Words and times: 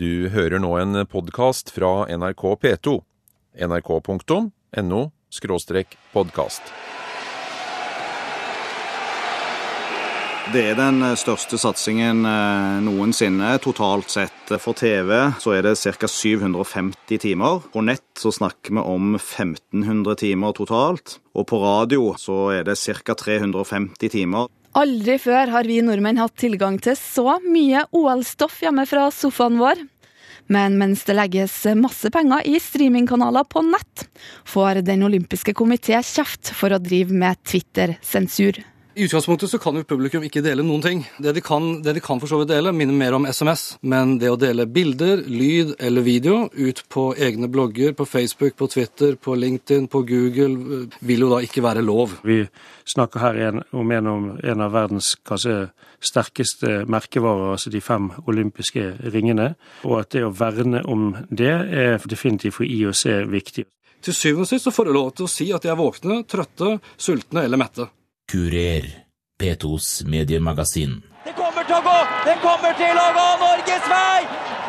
Du 0.00 0.30
hører 0.32 0.56
nå 0.62 0.70
en 0.80 0.96
podkast 1.04 1.74
fra 1.76 2.06
NRK 2.08 2.42
P2. 2.62 2.92
nrk.no 3.68 5.00
podkast. 6.14 6.70
Det 10.54 10.62
er 10.70 10.78
den 10.78 11.04
største 11.20 11.60
satsingen 11.60 12.24
eh, 12.24 12.78
noensinne 12.86 13.50
totalt 13.60 14.08
sett. 14.14 14.54
For 14.56 14.72
TV 14.72 15.12
så 15.36 15.52
er 15.58 15.68
det 15.68 15.76
ca. 15.76 16.08
750 16.08 17.20
timer. 17.20 17.60
På 17.68 17.84
nett 17.84 18.08
så 18.16 18.32
snakker 18.32 18.78
vi 18.78 18.80
om 18.80 19.18
1500 19.18 20.16
timer 20.24 20.56
totalt. 20.56 21.18
Og 21.36 21.44
på 21.52 21.60
radio 21.60 22.14
så 22.16 22.46
er 22.56 22.64
det 22.70 22.80
ca. 22.80 23.18
350 23.20 24.16
timer. 24.16 24.48
Aldri 24.78 25.16
før 25.18 25.50
har 25.50 25.66
vi 25.66 25.80
nordmenn 25.82 26.20
hatt 26.20 26.36
tilgang 26.38 26.76
til 26.78 26.94
så 26.94 27.40
mye 27.42 27.82
OL-stoff 27.90 28.60
hjemme 28.62 28.84
fra 28.86 29.08
sofaen 29.10 29.58
vår. 29.58 29.80
Men 30.50 30.76
mens 30.78 31.02
det 31.06 31.16
legges 31.18 31.56
masse 31.78 32.10
penger 32.14 32.46
i 32.46 32.54
streamingkanaler 32.62 33.46
på 33.50 33.64
nett, 33.66 34.06
får 34.46 34.82
Den 34.86 35.02
olympiske 35.06 35.54
komité 35.58 35.98
kjeft 35.98 36.52
for 36.54 36.70
å 36.70 36.82
drive 36.82 37.14
med 37.14 37.38
Twitter-sensur. 37.42 38.62
I 39.00 39.04
utgangspunktet 39.04 39.50
så 39.50 39.58
kan 39.58 39.78
jo 39.78 39.84
publikum 39.88 40.24
ikke 40.26 40.42
dele 40.44 40.60
noen 40.60 40.82
ting. 40.84 40.98
Det 41.24 41.32
de 41.32 41.40
kan, 41.40 41.78
det 41.80 41.94
de 41.96 42.02
kan 42.04 42.18
for 42.20 42.28
så 42.28 42.36
vidt 42.42 42.50
dele, 42.50 42.68
minner 42.76 42.92
mer 42.92 43.14
om 43.16 43.24
SMS. 43.24 43.78
Men 43.80 44.18
det 44.20 44.28
å 44.28 44.36
dele 44.36 44.66
bilder, 44.68 45.22
lyd 45.24 45.70
eller 45.80 46.04
video 46.04 46.34
ut 46.52 46.82
på 46.92 47.06
egne 47.16 47.48
blogger, 47.48 47.94
på 47.96 48.04
Facebook, 48.04 48.58
på 48.60 48.66
Twitter, 48.68 49.14
på 49.16 49.38
LinkedIn, 49.40 49.86
på 49.88 50.02
Google, 50.04 50.82
vil 51.00 51.24
jo 51.24 51.30
da 51.30 51.38
ikke 51.40 51.62
være 51.64 51.80
lov. 51.86 52.18
Vi 52.28 52.42
snakker 52.92 53.24
her 53.24 53.40
om 53.72 53.94
en, 53.96 54.10
om 54.10 54.26
en 54.36 54.64
av 54.66 54.74
verdens 54.74 55.14
kanskje 55.24 55.70
sterkeste 56.04 56.82
merkevarer, 56.84 57.54
altså 57.54 57.72
de 57.72 57.80
fem 57.80 58.10
olympiske 58.28 58.84
ringene. 59.14 59.54
Og 59.88 60.02
at 60.02 60.10
det 60.12 60.26
å 60.26 60.34
verne 60.42 60.82
om 60.84 61.14
det 61.30 61.54
er 61.54 62.04
definitivt 62.04 62.58
for 62.58 62.68
IOC 62.68 63.06
viktig. 63.32 63.64
Til 64.04 64.18
syvende 64.18 64.44
og 64.44 64.52
sist 64.52 64.68
så 64.68 64.74
får 64.76 64.90
du 64.90 64.92
lov 64.98 65.08
til 65.16 65.24
å 65.24 65.32
si 65.32 65.48
at 65.56 65.64
de 65.64 65.72
er 65.72 65.80
våkne, 65.80 66.20
trøtte, 66.28 66.74
sultne 67.00 67.46
eller 67.48 67.64
mette. 67.64 67.88
Kurer, 68.30 68.84
P2s 69.42 70.04
mediemagasin. 70.06 71.02
Det 71.24 71.32
kommer 71.34 71.64
til 71.66 71.74
å 71.74 71.80
gå! 71.82 71.96
Det 72.22 72.36
kommer 72.38 72.76
til 72.78 73.00
å 73.02 73.06
gå 73.16 73.24
Norges 73.40 73.88
vei! 73.90 74.20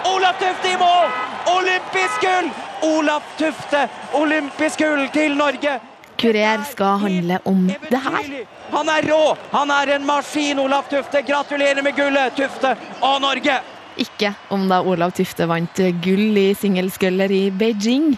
Olaf 0.10 0.40
Tufte 0.42 0.72
i 0.72 0.80
mål! 0.82 1.12
Olympisk 1.52 2.26
gull! 2.26 2.48
Olaf 2.88 3.28
Tufte, 3.38 3.84
olympisk 4.18 4.82
gull 4.82 5.04
til 5.14 5.38
Norge! 5.38 5.76
Kurer 6.18 6.66
skal 6.72 6.98
handle 7.04 7.38
om 7.46 7.68
det 7.70 8.02
her. 8.08 8.34
Han 8.74 8.90
er 8.96 9.06
rå! 9.12 9.22
Han 9.54 9.76
er 9.78 9.94
en 10.00 10.10
maskin, 10.10 10.64
Olaf 10.66 10.90
Tufte. 10.90 11.22
Gratulerer 11.30 11.86
med 11.86 11.94
gullet, 12.02 12.34
Tufte 12.42 12.74
og 12.98 13.22
Norge! 13.22 13.60
Ikke 14.02 14.34
om 14.50 14.66
da 14.74 14.82
Olav 14.82 15.14
Tufte 15.14 15.46
vant 15.46 15.86
gull 16.02 16.42
i 16.48 16.50
singelsculler 16.58 17.30
i 17.30 17.44
Beijing, 17.54 18.16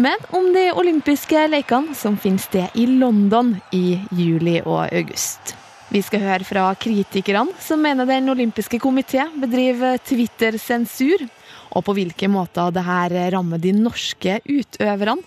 men 0.00 0.22
om 0.32 0.46
de 0.54 0.70
olympiske 0.72 1.40
lekene 1.52 1.94
som 1.96 2.16
finner 2.16 2.40
sted 2.40 2.78
i 2.80 2.86
London 2.88 3.52
i 3.76 3.98
juli 4.16 4.56
og 4.62 4.86
august. 4.86 5.52
Vi 5.92 6.00
skal 6.06 6.22
høre 6.24 6.46
fra 6.46 6.70
kritikerne 6.78 7.52
som 7.60 7.82
mener 7.82 8.08
Den 8.08 8.30
olympiske 8.32 8.78
komité 8.80 9.26
bedriver 9.42 9.98
Twitter-sensur, 9.98 11.26
og 11.76 11.84
på 11.84 11.96
hvilke 11.98 12.30
måter 12.30 12.72
det 12.72 12.86
her 12.86 13.12
rammer 13.34 13.60
de 13.60 13.74
norske 13.76 14.40
utøverne. 14.48 15.20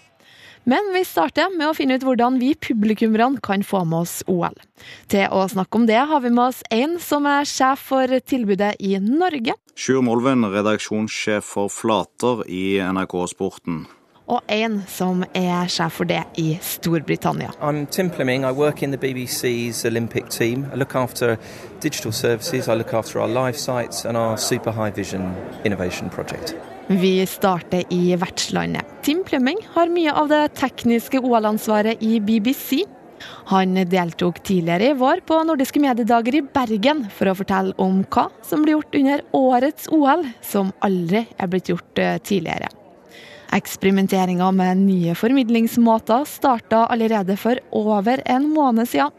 Men 0.66 0.94
vi 0.96 1.04
starter 1.04 1.52
med 1.52 1.68
å 1.68 1.76
finne 1.76 2.00
ut 2.00 2.06
hvordan 2.08 2.40
vi 2.40 2.54
publikummerne 2.56 3.44
kan 3.44 3.66
få 3.68 3.84
med 3.84 4.08
oss 4.08 4.22
OL. 4.32 4.56
Til 5.12 5.28
å 5.28 5.44
snakke 5.52 5.76
om 5.76 5.90
det 5.90 6.00
har 6.00 6.24
vi 6.24 6.32
med 6.32 6.48
oss 6.48 6.62
en 6.72 6.96
som 7.04 7.28
er 7.28 7.44
sjef 7.46 7.90
for 7.92 8.08
tilbudet 8.24 8.78
i 8.80 8.96
Norge. 9.04 9.60
Sjur 9.76 10.00
Molven, 10.08 10.48
redaksjonssjef 10.48 11.52
for 11.58 11.70
Flater 11.70 12.48
i 12.48 12.80
NRK 12.80 13.20
Sporten. 13.36 13.84
Og 14.28 14.40
en 14.48 14.78
som 14.88 15.26
er 15.36 15.68
sjef 15.72 15.98
for 16.00 16.08
det 16.08 16.22
i 16.40 16.54
Storbritannia. 16.64 17.52
I'm 17.60 17.86
Tim 17.92 18.10
Fleming. 18.10 18.46
I 18.46 18.52
work 18.52 18.84
in 18.84 18.92
the 18.92 18.98
BBC's 18.98 19.86
Olympic 19.86 20.30
team. 20.30 20.66
I 20.74 20.78
look 20.78 20.96
after 20.96 21.38
digital 21.82 22.12
services, 22.12 22.68
I 22.68 22.76
look 22.76 22.94
after 22.94 23.20
our 23.20 23.28
live 23.28 23.58
sites 23.58 24.06
and 24.06 24.18
our 24.18 24.38
Super 24.38 24.72
High 24.72 24.92
Vision 24.96 25.34
Innovation 25.66 26.10
Project. 26.10 26.56
Vi 26.88 27.26
starter 27.26 27.84
i 27.90 28.16
vertslandet. 28.16 28.86
Tim 29.02 29.24
Plumming 29.24 29.58
har 29.74 29.92
mye 29.92 30.12
av 30.12 30.28
det 30.32 30.42
tekniske 30.60 31.20
OL-ansvaret 31.20 32.04
i 32.04 32.20
BBC. 32.20 32.84
Han 33.52 33.76
deltok 33.88 34.42
tidligere 34.44 34.92
i 34.92 34.98
vår 35.00 35.24
på 35.28 35.40
Nordiske 35.48 35.80
mediedager 35.84 36.36
i 36.40 36.44
Bergen 36.44 37.06
for 37.12 37.32
å 37.32 37.36
fortelle 37.40 37.76
om 37.80 38.02
hva 38.12 38.30
som 38.44 38.64
blir 38.64 38.78
gjort 38.78 39.00
under 39.00 39.24
årets 39.40 39.92
OL, 39.96 40.28
som 40.44 40.72
aldri 40.84 41.26
er 41.38 41.52
blitt 41.52 41.72
gjort 41.72 42.04
eh, 42.04 42.18
tidligere. 42.24 42.72
Eksperimenteringa 43.54 44.52
med 44.52 44.78
nye 44.78 45.14
formidlingsmåter 45.16 46.26
starta 46.26 46.86
allerede 46.86 47.38
for 47.38 47.60
over 47.72 48.22
en 48.26 48.50
måned 48.50 48.90
siden, 48.90 49.14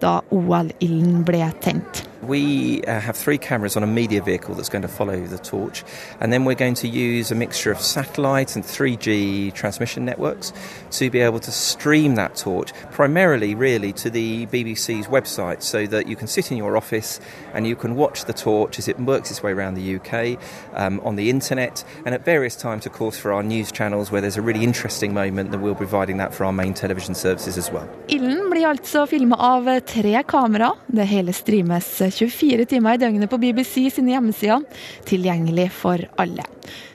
da 0.00 0.20
OL-ilden 0.30 1.24
ble 1.26 1.48
tent. 1.62 2.04
We 2.30 2.84
uh, 2.84 3.00
have 3.00 3.16
three 3.16 3.38
cameras 3.38 3.76
on 3.76 3.82
a 3.82 3.88
media 3.88 4.22
vehicle 4.22 4.54
that's 4.54 4.68
going 4.68 4.82
to 4.82 4.88
follow 4.88 5.18
the 5.26 5.36
torch, 5.36 5.82
and 6.20 6.32
then 6.32 6.44
we're 6.44 6.54
going 6.54 6.74
to 6.74 6.86
use 6.86 7.32
a 7.32 7.34
mixture 7.34 7.72
of 7.72 7.80
satellite 7.80 8.54
and 8.54 8.64
3G 8.64 9.52
transmission 9.52 10.04
networks 10.04 10.52
to 10.92 11.10
be 11.10 11.18
able 11.18 11.40
to 11.40 11.50
stream 11.50 12.14
that 12.14 12.36
torch, 12.36 12.72
primarily, 12.92 13.56
really, 13.56 13.92
to 13.94 14.10
the 14.10 14.46
BBC's 14.46 15.08
website, 15.08 15.60
so 15.62 15.88
that 15.88 16.06
you 16.06 16.14
can 16.14 16.28
sit 16.28 16.52
in 16.52 16.56
your 16.56 16.76
office 16.76 17.18
and 17.52 17.66
you 17.66 17.74
can 17.74 17.96
watch 17.96 18.24
the 18.26 18.32
torch 18.32 18.78
as 18.78 18.86
it 18.86 19.00
works 19.00 19.32
its 19.32 19.42
way 19.42 19.50
around 19.50 19.74
the 19.74 19.96
UK 19.96 20.38
um, 20.74 21.00
on 21.00 21.16
the 21.16 21.30
internet, 21.30 21.82
and 22.06 22.14
at 22.14 22.24
various 22.24 22.54
times, 22.54 22.86
of 22.86 22.92
course, 22.92 23.18
for 23.18 23.32
our 23.32 23.42
news 23.42 23.72
channels 23.72 24.12
where 24.12 24.20
there's 24.20 24.36
a 24.36 24.42
really 24.42 24.62
interesting 24.62 25.12
moment, 25.12 25.50
then 25.50 25.62
we'll 25.62 25.74
be 25.74 25.78
providing 25.78 26.18
that 26.18 26.32
for 26.32 26.44
our 26.44 26.52
main 26.52 26.74
television 26.74 27.16
services 27.16 27.58
as 27.58 27.72
well. 27.72 27.88
Ilden 28.06 28.50
blir 28.50 28.68
altså 28.68 29.06
filma 29.06 29.34
av 29.36 29.80
tre 29.80 30.22
kamera. 30.22 30.72
Det 30.86 31.04
hele 31.04 31.32
streames 31.32 32.02
24 32.20 32.64
timer 32.68 32.98
i 32.98 33.00
døgnet 33.00 33.30
på 33.30 33.38
BBC 33.40 33.86
sine 33.94 34.12
hjemmesider, 34.12 34.64
tilgjengelig 35.08 35.70
for 35.72 36.04
alle. 36.20 36.44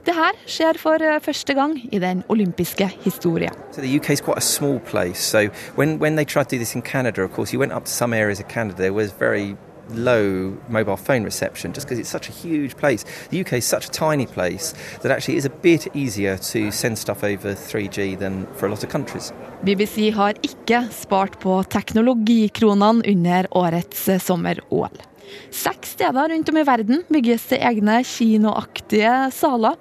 Det 0.06 0.14
her 0.14 0.38
skjer 0.46 0.78
for 0.78 1.02
første 1.26 1.54
gang 1.58 1.80
i 1.92 2.00
den 2.00 2.24
olympiske 2.30 2.90
historien. 3.04 3.54
So 3.72 3.82
the 3.82 3.98
UK 3.98 4.10
is 4.10 4.22
quite 4.22 4.38
a 4.38 4.46
small 4.46 4.80
place. 4.80 5.20
So 5.20 5.50
when, 5.76 5.98
when 6.00 6.16
they 6.16 6.26
tried 6.26 6.46
to 6.46 6.56
do 6.56 6.60
this 6.60 6.76
in 6.76 6.82
Canada, 6.82 7.24
of 7.24 7.32
course, 7.32 7.54
you 7.54 7.60
went 7.60 7.74
up 7.74 7.86
to 7.86 7.92
some 7.92 8.14
areas 8.14 8.40
of 8.40 8.48
Canada, 8.48 8.78
there 8.78 8.94
was 8.94 9.12
very 9.20 9.56
low 9.90 10.58
mobile 10.70 10.98
phone 10.98 11.24
reception 11.24 11.74
just 11.74 11.88
because 11.88 12.00
it's 12.00 12.10
such 12.10 12.30
a 12.30 12.32
huge 12.32 12.76
place. 12.78 13.06
The 13.30 13.42
UK 13.42 13.54
is 13.54 13.66
such 13.66 13.86
a 13.86 13.92
tiny 13.92 14.26
place 14.26 14.74
that 15.02 15.12
actually 15.12 15.38
is 15.38 15.46
a 15.46 15.50
bit 15.50 15.88
easier 15.96 16.38
to 16.38 16.72
send 16.72 16.98
stuff 16.98 17.24
over 17.24 17.54
3G 17.54 18.20
than 18.20 18.48
for 18.56 18.68
a 18.68 18.70
lot 18.70 18.84
of 18.84 18.90
countries. 18.90 19.34
BBC 19.64 20.12
har 20.14 20.34
ikke 20.42 20.88
spart 20.92 21.40
på 21.40 21.64
teknologikronene 21.64 23.02
under 23.08 23.48
årets 23.52 24.10
sommer-OL. 24.22 25.15
Seks 25.52 25.96
steder 25.96 26.30
rundt 26.30 26.50
om 26.50 26.58
i 26.58 26.66
verden 26.68 27.04
bygges 27.12 27.48
det 27.52 27.62
egne 27.64 28.02
kinoaktige 28.04 29.14
saler, 29.32 29.80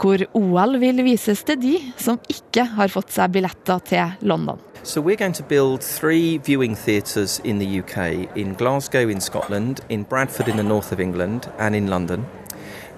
hvor 0.00 0.22
OL 0.38 0.78
vil 0.80 1.04
vises 1.06 1.42
til 1.46 1.60
de 1.60 1.74
som 1.96 2.20
ikke 2.30 2.64
har 2.76 2.92
fått 2.92 3.12
seg 3.16 3.34
billetter 3.36 3.82
til 3.88 4.16
London. 4.20 4.60
So 4.86 5.00
we're 5.00 5.16
going 5.16 5.34
to 5.34 5.42
build 5.42 5.80
three 5.80 6.38
viewing 6.38 6.76
theatres 6.76 7.40
in 7.42 7.58
the 7.58 7.80
UK, 7.80 8.28
in 8.36 8.54
Glasgow 8.54 9.08
in 9.08 9.20
Scotland, 9.20 9.80
in 9.88 10.04
Bradford 10.04 10.48
in 10.48 10.56
the 10.56 10.62
north 10.62 10.92
of 10.92 11.00
England, 11.00 11.48
and 11.58 11.74
in 11.74 11.88
London. 11.88 12.24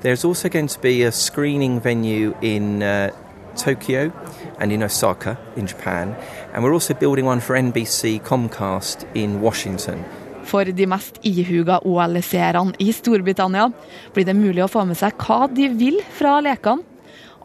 There's 0.03 0.25
also 0.25 0.49
going 0.49 0.69
to 0.69 0.81
be 0.81 1.03
a 1.03 1.11
screening 1.11 1.81
venue 1.81 2.35
in 2.43 2.83
uh, 2.83 3.11
Tokyo 3.57 4.13
and 4.59 4.71
in 4.71 4.83
Osaka 4.83 5.39
in 5.57 5.67
Japan, 5.67 6.15
and 6.53 6.63
we're 6.63 6.75
also 6.75 6.95
building 6.95 7.25
one 7.25 7.41
for 7.41 7.57
NBC 7.57 8.23
Comcast 8.23 9.07
in 9.15 9.41
Washington. 9.41 10.05
For 10.49 10.65
de 10.65 10.87
mest 10.89 11.19
ihuga 11.29 11.83
OL-seerne 11.85 12.77
i 12.81 12.89
Storbritannia 12.97 13.67
blir 14.15 14.25
det 14.25 14.37
mulig 14.37 14.63
å 14.65 14.71
få 14.73 14.87
med 14.89 14.97
seg 14.97 15.19
hva 15.21 15.45
de 15.53 15.69
vil 15.77 16.01
fra 16.17 16.39
lekene. 16.45 16.85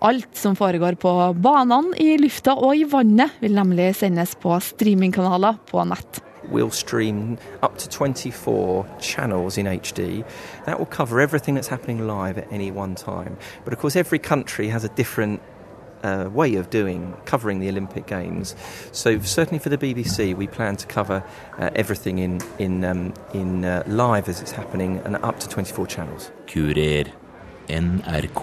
Alt 0.03 0.35
som 0.35 0.55
foregår 0.59 0.97
på 0.99 1.11
banene, 1.39 1.95
i 1.95 2.17
lufta 2.19 2.57
og 2.59 2.75
i 2.75 2.83
vannet, 2.83 3.37
vil 3.39 3.55
nemlig 3.55 3.93
sendes 3.95 4.33
på 4.35 4.57
streamingkanaler 4.59 5.61
på 5.69 5.83
nett. 5.87 6.19
We'll 6.51 6.71
stream 6.71 7.37
up 7.61 7.77
to 7.77 7.87
24 7.87 8.85
channels 8.99 9.57
in 9.57 9.65
HD. 9.65 10.25
That 10.65 10.77
will 10.77 10.85
cover 10.85 11.21
everything 11.21 11.55
that's 11.55 11.69
happening 11.69 12.05
live 12.05 12.37
at 12.37 12.51
any 12.51 12.69
one 12.69 12.95
time. 12.95 13.37
But 13.63 13.73
of 13.73 13.79
course, 13.79 13.95
every 13.95 14.19
country 14.19 14.67
has 14.67 14.83
a 14.83 14.89
different 14.89 15.39
uh, 16.03 16.29
way 16.33 16.55
of 16.55 16.69
doing 16.69 17.13
covering 17.25 17.59
the 17.59 17.69
Olympic 17.69 18.05
Games. 18.05 18.55
So 18.91 19.19
certainly 19.19 19.59
for 19.59 19.69
the 19.69 19.77
BBC, 19.77 20.35
we 20.35 20.47
plan 20.47 20.75
to 20.77 20.87
cover 20.87 21.23
uh, 21.59 21.69
everything 21.75 22.19
in 22.19 22.39
in 22.59 22.83
um, 22.83 23.13
in 23.33 23.65
uh, 23.65 23.83
live 23.87 24.29
as 24.29 24.41
it's 24.41 24.51
happening 24.51 25.01
and 25.05 25.15
up 25.23 25.39
to 25.39 25.47
24 25.49 25.87
channels. 25.87 26.31
Kurer. 26.47 27.05
NRK 27.69 28.41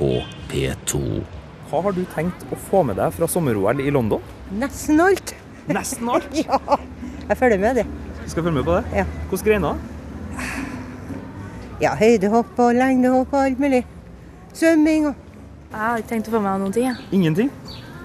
P2. 0.49 1.25
Hva 1.71 1.83
har 1.85 1.93
du 1.93 2.05
tenkt 2.15 2.41
å 2.51 2.57
få 2.57 2.81
med 2.89 2.97
deg 2.97 3.13
fra 3.13 3.27
sommer-OL 3.29 3.83
i 3.85 3.91
London? 3.93 4.23
Nesten 4.59 4.99
alt. 5.05 5.35
Nesten 5.69 6.09
alt? 6.15 6.27
ja. 6.35 6.57
Jeg 7.29 7.37
følger 7.39 7.61
med, 7.63 7.77
det. 7.77 7.85
Du 8.25 8.31
skal 8.33 8.43
følge 8.43 8.57
med 8.57 8.65
på 8.65 8.79
det? 8.79 8.85
Ja. 8.97 9.05
Hvilke 9.31 9.45
greiner? 9.51 9.77
Ja, 11.81 11.93
høydehopp 12.01 12.59
og 12.61 12.75
lengdehopp 12.77 13.33
og 13.37 13.45
alt 13.45 13.61
mulig. 13.63 13.85
Svømming 14.57 15.07
og 15.13 15.15
Jeg 15.71 15.79
har 15.79 16.01
ikke 16.01 16.11
tenkt 16.11 16.29
å 16.29 16.33
få 16.35 16.41
med 16.43 16.51
meg 16.51 16.63
noen 16.65 16.73
ting. 16.75 16.87
Jeg. 16.89 17.09
Ingenting? 17.15 17.51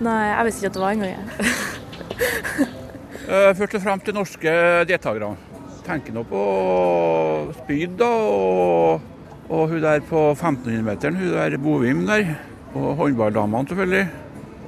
Nei, 0.06 0.20
jeg 0.30 0.46
visste 0.46 0.62
ikke 0.62 0.70
at 0.70 0.76
det 0.76 0.84
var 0.84 0.98
engang. 0.98 1.16
Eh, 3.26 3.56
Først 3.58 3.74
og 3.74 3.82
fremst 3.82 4.06
de 4.06 4.14
norske 4.14 4.52
deltakerne. 4.86 5.34
Tenker 5.82 6.14
nå 6.14 6.22
på 6.30 6.42
spyd 7.58 7.96
da, 7.98 8.10
og, 8.12 9.02
og 9.50 9.64
hun 9.72 9.82
der 9.82 10.04
på 10.06 10.22
1500-meteren, 10.36 11.18
hun 11.18 11.34
der 11.34 11.58
Bovim 11.58 12.04
der. 12.06 12.36
Og 12.78 12.92
håndballdamene 13.02 13.72
selvfølgelig. 13.72 14.06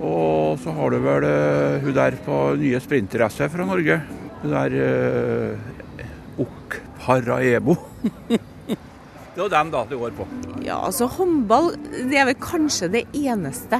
Og 0.10 0.58
så 0.64 0.74
har 0.74 0.90
du 0.90 0.98
vel 1.06 1.30
uh, 1.30 1.86
hun 1.86 1.94
der 2.00 2.18
på 2.26 2.42
nye 2.58 2.82
sprinter-SV 2.82 3.46
fra 3.54 3.70
Norge. 3.70 4.02
Hun 4.42 4.58
der 4.58 4.78
uh, 4.82 6.42
Ok 6.42 6.82
Paraebo. 7.06 7.78
det 9.38 9.46
er 9.46 9.54
dem 9.54 9.70
da 9.70 9.84
det 9.86 10.00
går 10.02 10.14
på. 10.18 10.26
Ja, 10.66 10.80
altså 10.82 11.06
håndball 11.14 11.76
det 12.10 12.18
er 12.18 12.28
vel 12.32 12.40
kanskje 12.42 12.90
det 12.96 13.04
eneste 13.14 13.80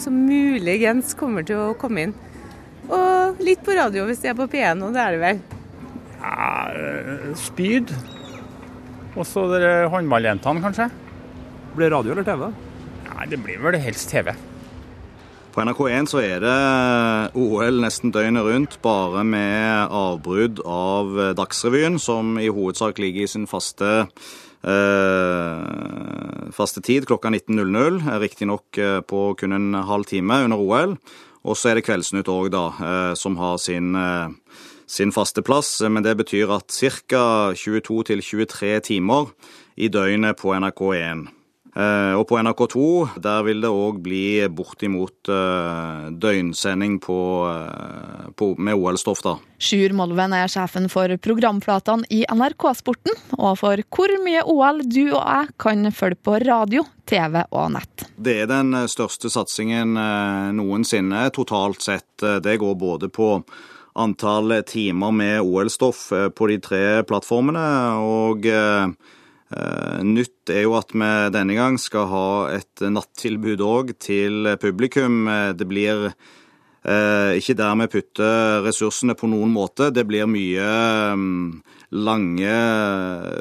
som 0.00 0.16
muligens 0.24 1.12
kommer 1.18 1.44
til 1.44 1.60
å 1.60 1.76
komme 1.78 2.06
inn. 2.06 2.14
Og 2.90 3.40
litt 3.44 3.62
på 3.66 3.76
radio 3.76 4.06
hvis 4.08 4.22
det 4.22 4.32
er 4.32 4.38
på 4.38 4.48
P1, 4.50 4.80
og 4.86 4.94
det 4.96 5.02
er 5.02 5.16
det 5.16 5.22
vel. 5.22 5.42
Ja, 6.20 6.48
eh, 6.72 7.28
spyd. 7.38 7.92
Og 9.18 9.26
så 9.26 9.44
håndballjentene, 9.92 10.62
kanskje. 10.64 10.88
Blir 11.74 11.90
det 11.90 11.94
radio 11.96 12.14
eller 12.14 12.26
TV? 12.26 12.46
Nei, 13.10 13.26
det 13.30 13.40
blir 13.42 13.60
vel 13.62 13.78
helst 13.82 14.10
TV. 14.10 14.32
På 15.50 15.64
NRK1 15.66 16.06
så 16.06 16.20
er 16.22 16.44
det 16.44 16.58
OL 17.38 17.80
nesten 17.82 18.12
døgnet 18.14 18.46
rundt, 18.46 18.76
bare 18.82 19.24
med 19.26 19.90
avbrudd 19.90 20.62
av 20.62 21.34
Dagsrevyen, 21.38 21.98
som 21.98 22.38
i 22.38 22.46
hovedsak 22.48 23.02
ligger 23.02 23.26
i 23.26 23.32
sin 23.32 23.50
faste 23.50 23.90
eh, 24.04 24.30
faste 26.52 26.82
tid 26.84 27.06
klokka 27.08 27.30
19.00. 27.30 28.20
Riktignok 28.20 28.78
eh, 28.78 29.00
på 29.00 29.34
kun 29.34 29.52
en 29.56 29.74
halv 29.74 30.04
time 30.04 30.44
under 30.44 30.60
OL. 30.60 30.96
Og 31.48 31.56
så 31.56 31.70
er 31.70 31.78
det 31.78 31.86
Kveldsnytt 31.86 32.28
òg, 32.28 32.50
da, 32.52 32.66
eh, 32.68 33.14
som 33.16 33.38
har 33.40 33.56
sin, 33.58 33.94
eh, 33.96 34.28
sin 34.86 35.12
faste 35.12 35.42
plass. 35.42 35.80
Men 35.80 36.04
det 36.04 36.16
betyr 36.18 36.52
at 36.52 36.68
ca. 36.68 37.52
22-23 37.56 38.80
timer 38.80 39.32
i 39.76 39.88
døgnet 39.88 40.36
på 40.36 40.52
NRK1. 40.52 41.28
Eh, 41.76 42.14
Og 42.18 42.26
på 42.26 42.38
NRK2 42.40 43.20
der 43.22 43.44
vil 43.46 43.60
det 43.62 43.70
òg 43.70 44.00
bli 44.02 44.42
bortimot 44.50 45.30
eh, 45.30 46.08
døgnsending 46.10 46.98
på, 47.02 47.18
eh, 47.46 48.30
på, 48.34 48.54
med 48.58 48.74
OL-stoff, 48.74 49.22
da. 49.22 49.36
Sjur 49.60 49.94
Molven 49.94 50.34
er 50.34 50.50
sjefen 50.50 50.88
for 50.90 51.14
programflatene 51.22 52.08
i 52.10 52.24
NRK-sporten, 52.26 53.14
og 53.38 53.58
for 53.60 53.82
hvor 53.86 54.14
mye 54.24 54.42
OL 54.42 54.82
du 54.88 55.12
og 55.12 55.22
jeg 55.22 55.52
kan 55.62 55.92
følge 55.94 56.18
på 56.26 56.40
radio, 56.42 56.84
TV 57.06 57.42
og 57.50 57.72
nett. 57.76 58.06
Det 58.18 58.36
er 58.42 58.50
den 58.50 58.74
største 58.90 59.30
satsingen 59.32 59.94
noensinne 60.54 61.24
totalt 61.34 61.82
sett. 61.82 62.08
Det 62.18 62.54
går 62.62 62.76
både 62.78 63.10
på 63.10 63.32
antall 63.98 64.60
timer 64.66 65.14
med 65.14 65.40
OL-stoff 65.42 66.04
på 66.34 66.50
de 66.50 66.60
tre 66.62 66.84
plattformene, 67.06 67.66
og 67.98 68.46
nytt 70.06 70.50
er 70.54 70.62
jo 70.62 70.76
at 70.78 70.92
vi 70.94 71.08
denne 71.34 71.56
gang 71.58 71.78
skal 71.80 72.06
ha 72.10 72.26
et 72.54 72.84
nattilbud 72.86 73.64
òg 73.66 73.96
til 73.98 74.56
publikum. 74.62 75.26
Eh, 75.28 75.52
Det 75.58 75.66
blir 75.68 76.12
Eh, 76.80 77.36
ikke 77.36 77.58
der 77.58 77.74
vi 77.76 77.86
putter 77.92 78.62
ressursene 78.64 79.12
på 79.12 79.28
noen 79.28 79.52
måte. 79.52 79.90
Det 79.92 80.06
blir 80.08 80.24
mye 80.24 80.68
mm, 81.12 81.60
lange 81.90 82.50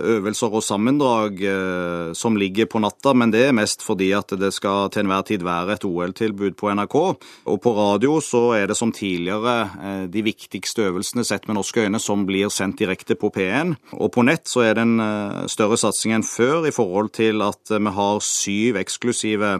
øvelser 0.09 0.55
og 0.57 0.63
sammendrag 0.65 1.41
eh, 1.45 2.13
som 2.17 2.37
ligger 2.39 2.65
på 2.69 2.81
natta, 2.81 3.13
men 3.13 3.29
det 3.33 3.43
er 3.45 3.55
mest 3.55 3.83
fordi 3.85 4.09
at 4.17 4.33
det 4.41 4.49
skal 4.55 4.89
til 4.89 5.05
enhver 5.05 5.27
tid 5.27 5.45
være 5.45 5.75
et 5.77 5.85
OL-tilbud 5.85 6.57
på 6.57 6.71
NRK. 6.73 6.97
Og 7.45 7.59
på 7.61 7.73
radio 7.77 8.17
så 8.25 8.43
er 8.57 8.71
det 8.71 8.77
som 8.79 8.93
tidligere 8.95 9.55
eh, 9.77 10.03
de 10.09 10.25
viktigste 10.25 10.87
øvelsene 10.89 11.25
sett 11.27 11.45
med 11.47 11.59
norske 11.59 11.85
øyne 11.85 12.01
som 12.01 12.25
blir 12.25 12.49
sendt 12.53 12.81
direkte 12.81 13.17
på 13.19 13.29
P1. 13.35 13.75
Og 13.93 14.09
på 14.15 14.25
nett 14.25 14.49
så 14.49 14.65
er 14.65 14.79
det 14.79 14.87
en 14.87 15.05
eh, 15.05 15.45
større 15.51 15.77
satsing 15.77 16.17
enn 16.17 16.25
før 16.25 16.65
i 16.65 16.73
forhold 16.73 17.13
til 17.21 17.45
at 17.45 17.69
eh, 17.69 17.83
vi 17.85 17.95
har 18.01 18.25
syv 18.25 18.81
eksklusive 18.81 19.59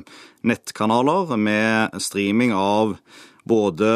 nettkanaler 0.49 1.35
med 1.37 1.99
streaming 2.01 2.55
av 2.55 2.97
både 3.49 3.89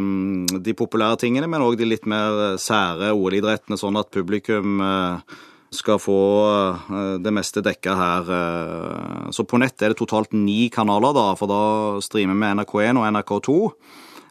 mm, 0.00 0.62
de 0.64 0.74
populære 0.76 1.20
tingene, 1.24 1.48
men 1.50 1.64
òg 1.64 1.76
de 1.80 1.88
litt 1.88 2.06
mer 2.10 2.56
sære 2.60 3.12
OL-idrettene, 3.12 3.78
sånn 3.80 4.00
at 4.00 4.12
publikum 4.14 4.80
eh, 4.84 5.36
skal 5.74 6.00
få 6.02 6.20
eh, 6.48 7.16
det 7.24 7.34
meste 7.34 7.62
dekka 7.64 7.98
her. 7.98 8.32
eh. 8.38 9.28
Så 9.34 9.46
på 9.48 9.60
nett 9.60 9.82
er 9.82 9.92
det 9.92 10.00
totalt 10.00 10.34
ni 10.36 10.68
kanaler, 10.72 11.14
da, 11.16 11.26
for 11.38 11.50
da 11.50 11.62
streamer 12.04 12.38
vi 12.38 12.52
NRK1 12.60 13.00
og 13.00 13.08
NRK2. 13.10 13.58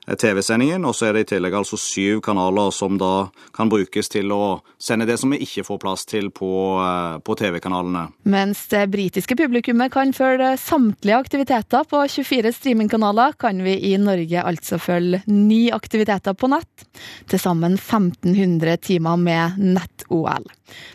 Eh, 0.07 0.15
TV-sendingen, 0.15 0.85
og 0.85 0.95
så 0.97 1.09
er 1.09 1.17
det 1.17 1.25
i 1.25 1.29
tillegg 1.33 1.55
altså 1.57 1.79
syv 1.79 2.21
kanaler 2.25 2.71
som 2.75 2.97
da 3.01 3.29
kan 3.55 3.71
brukes 3.71 4.11
til 4.11 4.33
å 4.35 4.61
sende 4.81 5.07
det 5.09 5.19
som 5.21 5.33
vi 5.33 5.41
ikke 5.45 5.65
får 5.67 5.81
plass 5.83 6.05
til 6.09 6.29
på, 6.33 6.51
eh, 6.83 7.19
på 7.23 7.37
TV-kanalene. 7.39 8.07
Mens 8.29 8.65
det 8.71 8.85
britiske 8.93 9.37
publikummet 9.39 9.93
kan 9.93 10.13
følge 10.15 10.53
samtlige 10.61 11.19
aktiviteter 11.19 11.87
på 11.89 12.03
24 12.07 12.53
streamingkanaler, 12.57 13.37
kan 13.39 13.63
vi 13.63 13.77
i 13.93 13.95
Norge 13.97 14.43
altså 14.43 14.79
følge 14.81 15.23
ni 15.27 15.67
aktiviteter 15.71 16.35
på 16.37 16.51
nett. 16.51 16.87
Til 17.29 17.39
sammen 17.39 17.77
1500 17.77 18.77
timer 18.83 19.17
med 19.19 19.59
nett-OL. 19.59 20.47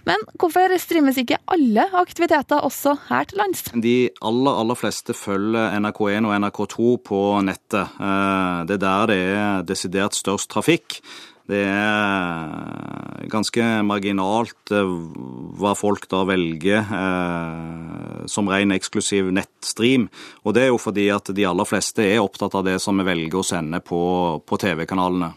Men 0.08 0.22
hvorfor 0.40 0.72
streames 0.80 1.18
ikke 1.20 1.38
alle 1.50 1.84
aktiviteter 2.00 2.64
også 2.64 2.94
her 3.08 3.28
til 3.28 3.40
lands? 3.42 3.64
De 3.74 3.96
aller, 4.24 4.60
aller 4.62 4.78
fleste 4.78 5.14
følger 5.16 5.74
NRK1 5.78 6.28
og 6.28 6.36
NRK2 6.38 6.92
på 7.04 7.22
nettet. 7.44 7.98
Eh, 8.00 8.64
Det 8.68 8.78
er 8.78 8.84
der 8.84 9.06
det 9.12 9.18
er 9.18 9.66
desidert 9.68 10.14
størst 10.16 10.50
trafikk. 10.50 11.00
Det 11.48 11.62
er 11.64 13.28
ganske 13.32 13.64
marginalt 13.88 14.72
eh, 14.76 14.90
hva 15.56 15.72
folk 15.78 16.04
da 16.12 16.20
velger 16.28 16.84
eh, 16.84 18.26
som 18.28 18.50
ren 18.52 18.74
eksklusiv 18.76 19.30
nettstream. 19.32 20.08
Og 20.44 20.56
det 20.56 20.66
er 20.66 20.72
jo 20.72 20.80
fordi 20.80 21.08
at 21.14 21.32
de 21.32 21.46
aller 21.48 21.68
fleste 21.68 22.04
er 22.04 22.20
opptatt 22.20 22.56
av 22.58 22.66
det 22.68 22.76
som 22.84 23.00
vi 23.00 23.08
velger 23.08 23.40
å 23.40 23.46
sende 23.46 23.80
på, 23.80 24.00
på 24.44 24.60
TV-kanalene. 24.60 25.32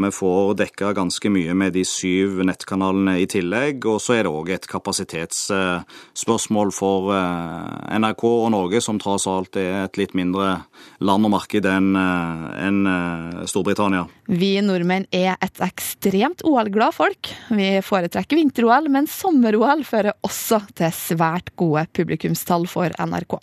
Vi 0.00 0.08
får 0.10 0.54
dekka 0.56 0.92
ganske 0.96 1.30
mye 1.32 1.54
med 1.54 1.72
de 1.76 1.84
syv 1.84 2.38
nettkanalene 2.48 3.18
i 3.20 3.26
tillegg. 3.28 3.84
Og 3.90 4.00
så 4.00 4.14
er 4.16 4.24
det 4.24 4.32
òg 4.32 4.48
et 4.54 4.66
kapasitetsspørsmål 4.70 6.72
for 6.72 7.12
eh, 7.12 7.98
NRK 8.00 8.24
og 8.30 8.50
Norge, 8.54 8.80
som 8.80 8.98
tross 9.02 9.26
alt 9.28 9.56
er 9.60 9.84
et 9.84 9.98
litt 10.00 10.14
mindre 10.16 10.62
land 11.04 11.28
og 11.28 11.32
marked 11.34 11.68
enn 11.68 11.92
eh, 12.00 12.70
eh, 12.70 13.44
Storbritannia. 13.50 14.06
Vi 14.30 14.60
nordmenn 14.64 15.04
er 15.12 15.36
et 15.36 15.60
ekstremt 15.68 16.40
OL-glad 16.48 16.96
folk. 16.96 17.28
Vi 17.52 17.68
foretrekker 17.84 18.40
vinter-OL, 18.40 18.88
men 18.92 19.10
sommer-OL 19.10 19.84
fører 19.84 20.16
også 20.24 20.62
til 20.80 20.90
svært 20.96 21.52
gode 21.60 21.84
publikumstall 21.96 22.64
for 22.70 22.88
NRK. 22.96 23.36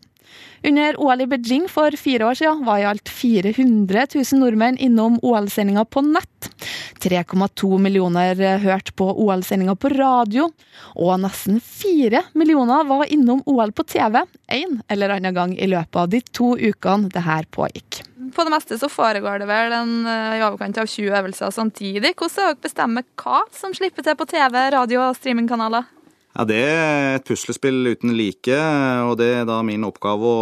Under 0.68 0.98
OL 1.00 1.22
i 1.22 1.28
Beijing 1.30 1.68
for 1.70 1.94
fire 2.00 2.26
år 2.26 2.40
siden 2.40 2.64
var 2.66 2.82
i 2.82 2.88
alt 2.90 3.10
400 3.10 4.08
000 4.16 4.42
nordmenn 4.42 4.78
innom 4.78 5.20
OL-sendinga 5.22 5.86
på 5.86 6.02
nett. 6.06 6.50
3,2 7.00 7.78
millioner 7.80 8.42
hørte 8.64 8.94
på 8.98 9.08
OL-sendinga 9.22 9.76
på 9.78 9.92
radio, 9.94 10.50
og 10.98 11.14
nesten 11.22 11.60
fire 11.62 12.24
millioner 12.34 12.88
var 12.90 13.06
innom 13.14 13.44
OL 13.46 13.72
på 13.72 13.86
TV 13.86 14.24
en 14.58 14.80
eller 14.90 15.18
annen 15.18 15.36
gang 15.36 15.54
i 15.58 15.70
løpet 15.70 16.02
av 16.02 16.10
de 16.12 16.22
to 16.32 16.56
ukene 16.58 17.12
det 17.14 17.24
her 17.26 17.46
pågikk. 17.54 18.02
På 18.36 18.44
det 18.44 18.54
meste 18.54 18.78
så 18.82 18.90
foregår 18.92 19.40
det 19.40 19.48
vel 19.50 19.74
en, 19.74 19.94
eh, 20.06 20.38
i 20.38 20.44
overkant 20.46 20.78
av 20.78 20.88
20 20.90 21.14
øvelser 21.22 21.54
samtidig. 21.54 22.16
Hvordan 22.16 22.58
bestemmer 22.62 23.06
hva 23.16 23.44
som 23.52 23.74
slipper 23.74 24.04
til 24.04 24.16
på 24.16 24.28
TV, 24.28 24.70
radio 24.74 25.08
og 25.08 25.16
streamingkanaler? 25.16 25.86
Ja, 26.38 26.44
Det 26.46 26.58
er 26.62 27.16
et 27.16 27.24
puslespill 27.26 27.88
uten 27.90 28.12
like, 28.14 28.58
og 29.10 29.16
det 29.18 29.30
er 29.40 29.46
da 29.50 29.56
min 29.66 29.88
oppgave 29.88 30.22
å, 30.22 30.42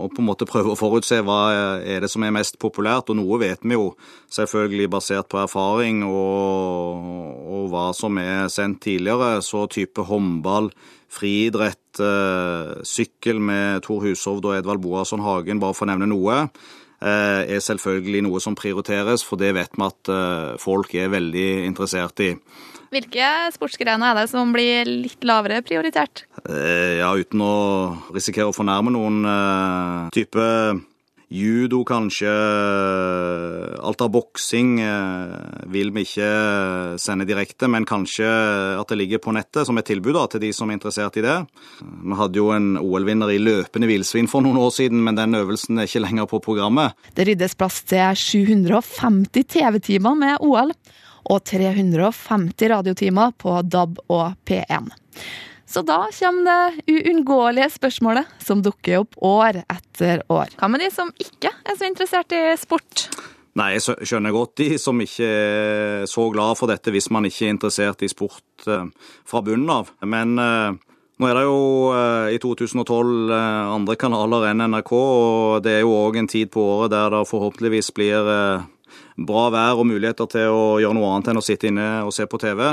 å 0.00 0.06
på 0.08 0.22
en 0.22 0.28
måte 0.30 0.46
prøve 0.48 0.72
å 0.72 0.78
forutse 0.80 1.18
hva 1.20 1.40
er 1.84 2.00
det 2.00 2.08
som 2.08 2.24
er 2.24 2.32
mest 2.32 2.56
populært. 2.56 3.12
Og 3.12 3.18
noe 3.18 3.36
vet 3.42 3.60
vi 3.60 3.76
jo, 3.76 3.90
selvfølgelig 4.32 4.88
basert 4.88 5.28
på 5.28 5.42
erfaring 5.42 6.00
og, 6.08 7.04
og 7.52 7.68
hva 7.68 7.90
som 7.92 8.16
er 8.16 8.48
sendt 8.48 8.80
tidligere. 8.86 9.42
Så 9.44 9.66
type 9.68 10.08
håndball, 10.08 10.70
friidrett, 11.12 12.00
eh, 12.00 12.80
sykkel 12.88 13.44
med 13.44 13.84
Tor 13.84 14.00
Hushovd 14.06 14.48
og 14.48 14.56
Edvald 14.56 14.80
Boasson 14.80 15.20
Hagen, 15.20 15.60
bare 15.60 15.76
for 15.76 15.84
å 15.84 15.92
nevne 15.92 16.08
noe, 16.08 16.46
er 17.06 17.62
selvfølgelig 17.64 18.24
noe 18.26 18.40
som 18.44 18.56
prioriteres, 18.58 19.24
for 19.24 19.40
det 19.40 19.54
vet 19.56 19.72
vi 19.76 19.86
at 19.86 20.10
eh, 20.12 20.58
folk 20.60 20.92
er 20.94 21.12
veldig 21.14 21.48
interessert 21.64 22.20
i. 22.20 22.34
Hvilke 22.90 23.26
sportsgrener 23.54 24.10
er 24.10 24.18
det 24.18 24.30
som 24.32 24.50
blir 24.52 24.88
litt 24.88 25.22
lavere 25.24 25.62
prioritert? 25.62 26.24
Eh, 26.42 26.98
Ja, 27.00 27.12
uten 27.14 27.40
å 27.44 27.54
risikere 28.12 28.50
å 28.50 28.56
fornærme 28.56 28.92
noen 28.92 29.22
eh, 29.24 30.08
type 30.16 30.46
Judo 31.30 31.84
kanskje. 31.86 32.30
Alt 33.80 34.00
av 34.02 34.08
boksing 34.10 34.80
eh, 34.82 35.34
vil 35.70 35.92
vi 35.94 36.02
ikke 36.02 36.30
sende 36.98 37.26
direkte, 37.28 37.68
men 37.70 37.86
kanskje 37.86 38.26
at 38.80 38.90
det 38.90 38.98
ligger 38.98 39.22
på 39.22 39.34
nettet 39.36 39.68
som 39.68 39.78
et 39.78 39.86
tilbud 39.86 40.16
da, 40.18 40.24
til 40.32 40.42
de 40.42 40.50
som 40.56 40.70
er 40.70 40.80
interessert 40.80 41.20
i 41.20 41.24
det. 41.24 41.36
Vi 41.80 42.18
hadde 42.18 42.40
jo 42.40 42.48
en 42.50 42.72
OL-vinner 42.80 43.30
i 43.30 43.38
løpende 43.38 43.86
villsvin 43.90 44.30
for 44.30 44.42
noen 44.42 44.58
år 44.58 44.74
siden, 44.74 45.04
men 45.06 45.18
den 45.18 45.38
øvelsen 45.38 45.78
er 45.78 45.86
ikke 45.86 46.02
lenger 46.02 46.26
på 46.32 46.42
programmet. 46.42 46.98
Det 47.14 47.28
ryddes 47.30 47.54
plass 47.54 47.78
til 47.86 48.18
750 48.18 49.46
TV-timer 49.54 50.18
med 50.18 50.42
OL 50.42 50.74
og 51.30 51.44
350 51.46 52.72
radiotimer 52.74 53.38
på 53.38 53.54
DAB 53.70 54.02
og 54.10 54.34
P1. 54.50 54.90
Så 55.70 55.84
da 55.86 56.08
kommer 56.10 56.42
det 56.48 56.82
uunngåelige 56.90 57.70
spørsmålet 57.70 58.30
som 58.42 58.62
dukker 58.62 59.04
opp 59.04 59.14
år 59.22 59.60
etter 59.70 60.24
år. 60.26 60.50
Hva 60.58 60.68
med 60.72 60.82
de 60.82 60.88
som 60.90 61.12
ikke 61.22 61.52
er 61.62 61.78
så 61.78 61.86
interessert 61.86 62.34
i 62.34 62.42
sport? 62.58 63.06
Nei, 63.58 63.76
jeg 63.76 64.06
skjønner 64.06 64.34
godt 64.34 64.56
de 64.58 64.68
som 64.82 64.98
ikke 65.02 65.26
er 65.26 66.08
så 66.10 66.26
glad 66.34 66.58
for 66.58 66.70
dette 66.70 66.90
hvis 66.90 67.10
man 67.14 67.26
ikke 67.26 67.46
er 67.46 67.54
interessert 67.54 68.02
i 68.02 68.10
sport 68.10 68.66
eh, 68.66 68.86
fra 69.26 69.42
bunnen 69.46 69.70
av. 69.70 69.92
Men 70.02 70.34
eh, 70.42 70.74
nå 71.20 71.30
er 71.30 71.38
det 71.38 71.46
jo 71.46 71.62
eh, 71.94 72.34
i 72.34 72.42
2012 72.42 73.30
andre 73.30 73.98
kanaler 74.00 74.48
enn 74.50 74.66
NRK, 74.74 74.92
og 74.98 75.62
det 75.66 75.76
er 75.76 75.84
jo 75.84 75.94
òg 75.98 76.18
en 76.18 76.30
tid 76.30 76.50
på 76.54 76.66
året 76.76 76.94
der 76.94 77.14
det 77.14 77.24
forhåpentligvis 77.30 77.94
blir 77.94 78.30
bra 79.16 79.48
vær 79.52 79.80
og 79.80 79.88
muligheter 79.90 80.28
til 80.30 80.52
å 80.52 80.78
gjøre 80.82 80.96
noe 80.96 81.10
annet 81.14 81.32
enn 81.32 81.40
å 81.40 81.44
sitte 81.44 81.70
inne 81.70 81.88
og 82.06 82.14
se 82.16 82.26
på 82.30 82.40
TV. 82.40 82.64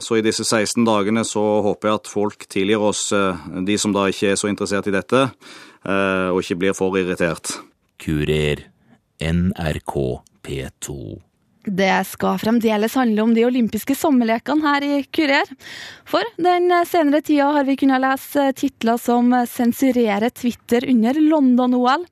Så 0.00 0.16
i 0.16 0.24
disse 0.24 0.46
16 0.46 0.86
dagene 0.86 1.24
så 1.28 1.42
håper 1.66 1.90
jeg 1.90 2.00
at 2.00 2.10
folk 2.10 2.46
tilgir 2.50 2.84
oss, 2.90 3.08
de 3.12 3.76
som 3.78 3.92
da 3.92 4.06
ikke 4.08 4.32
er 4.32 4.38
så 4.40 4.48
interessert 4.48 4.88
i 4.88 4.94
dette, 4.94 5.26
og 5.84 6.40
ikke 6.40 6.60
blir 6.62 6.76
for 6.78 6.96
irritert. 6.96 7.52
Kurer. 8.00 8.64
NRK 9.20 9.96
P2. 10.40 11.29
Det 11.70 12.04
skal 12.06 12.38
fremdeles 12.42 12.94
handle 12.98 13.22
om 13.22 13.34
de 13.34 13.44
olympiske 13.46 13.94
sommerlekene 13.94 14.66
her 14.66 14.82
i 14.82 15.02
Kurer. 15.06 15.46
For 16.08 16.26
den 16.34 16.66
senere 16.88 17.20
tida 17.22 17.52
har 17.54 17.68
vi 17.68 17.76
kunnet 17.78 18.02
lese 18.02 18.48
titler 18.58 18.98
som 18.98 19.30
'Sensurerer 19.30 20.34
Twitter 20.34 20.88
under 20.90 21.14
London-OL' 21.14 22.08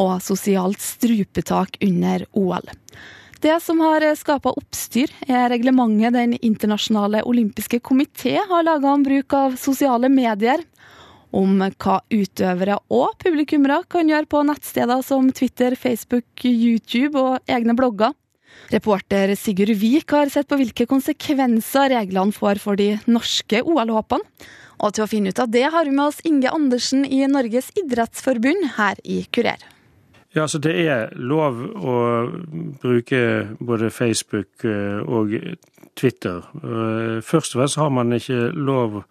og 0.00 0.22
'Sosialt 0.22 0.80
strupetak 0.80 1.76
under 1.84 2.24
OL'. 2.32 2.72
Det 3.40 3.60
som 3.62 3.80
har 3.80 4.00
skapa 4.16 4.54
oppstyr, 4.56 5.10
er 5.28 5.50
reglementet 5.50 6.12
Den 6.14 6.32
internasjonale 6.40 7.22
olympiske 7.28 7.80
komité 7.80 8.38
har 8.48 8.62
laga 8.62 8.88
om 8.88 9.02
bruk 9.02 9.32
av 9.34 9.56
sosiale 9.56 10.08
medier. 10.08 10.64
Om 11.30 11.58
hva 11.60 12.00
utøvere 12.10 12.78
og 12.88 13.18
publikummere 13.18 13.82
kan 13.86 14.08
gjøre 14.08 14.26
på 14.26 14.42
nettsteder 14.42 15.02
som 15.02 15.30
Twitter, 15.30 15.76
Facebook, 15.76 16.24
YouTube 16.44 17.18
og 17.20 17.38
egne 17.46 17.76
blogger. 17.76 18.14
Reporter 18.72 19.34
Sigurd 19.38 19.74
Vik 19.80 20.14
har 20.16 20.32
sett 20.32 20.48
på 20.50 20.58
hvilke 20.60 20.86
konsekvenser 20.90 21.92
reglene 21.92 22.34
får 22.34 22.60
for 22.62 22.80
de 22.80 22.94
norske 23.06 23.62
OL-håpene. 23.62 24.24
Og 24.82 24.96
til 24.96 25.04
å 25.04 25.08
finne 25.10 25.30
ut 25.30 25.38
av 25.38 25.52
det 25.54 25.68
har 25.70 25.86
vi 25.86 25.94
med 25.94 26.08
oss 26.08 26.24
Inge 26.26 26.50
Andersen 26.50 27.04
i 27.06 27.22
Norges 27.30 27.70
idrettsforbund 27.78 28.74
her 28.78 28.98
i 29.04 29.22
Kurer. 29.30 29.62
Ja, 30.34 30.42
altså 30.48 30.58
Det 30.58 30.74
er 30.74 31.12
lov 31.14 31.60
å 31.78 31.98
bruke 32.82 33.20
både 33.62 33.92
Facebook 33.94 34.64
og 34.66 35.36
Twitter. 35.94 36.42
Først 37.22 37.54
og 37.54 37.60
fremst 37.60 37.78
har 37.78 37.92
man 37.94 38.10
ikke 38.16 38.50
lov 38.50 39.04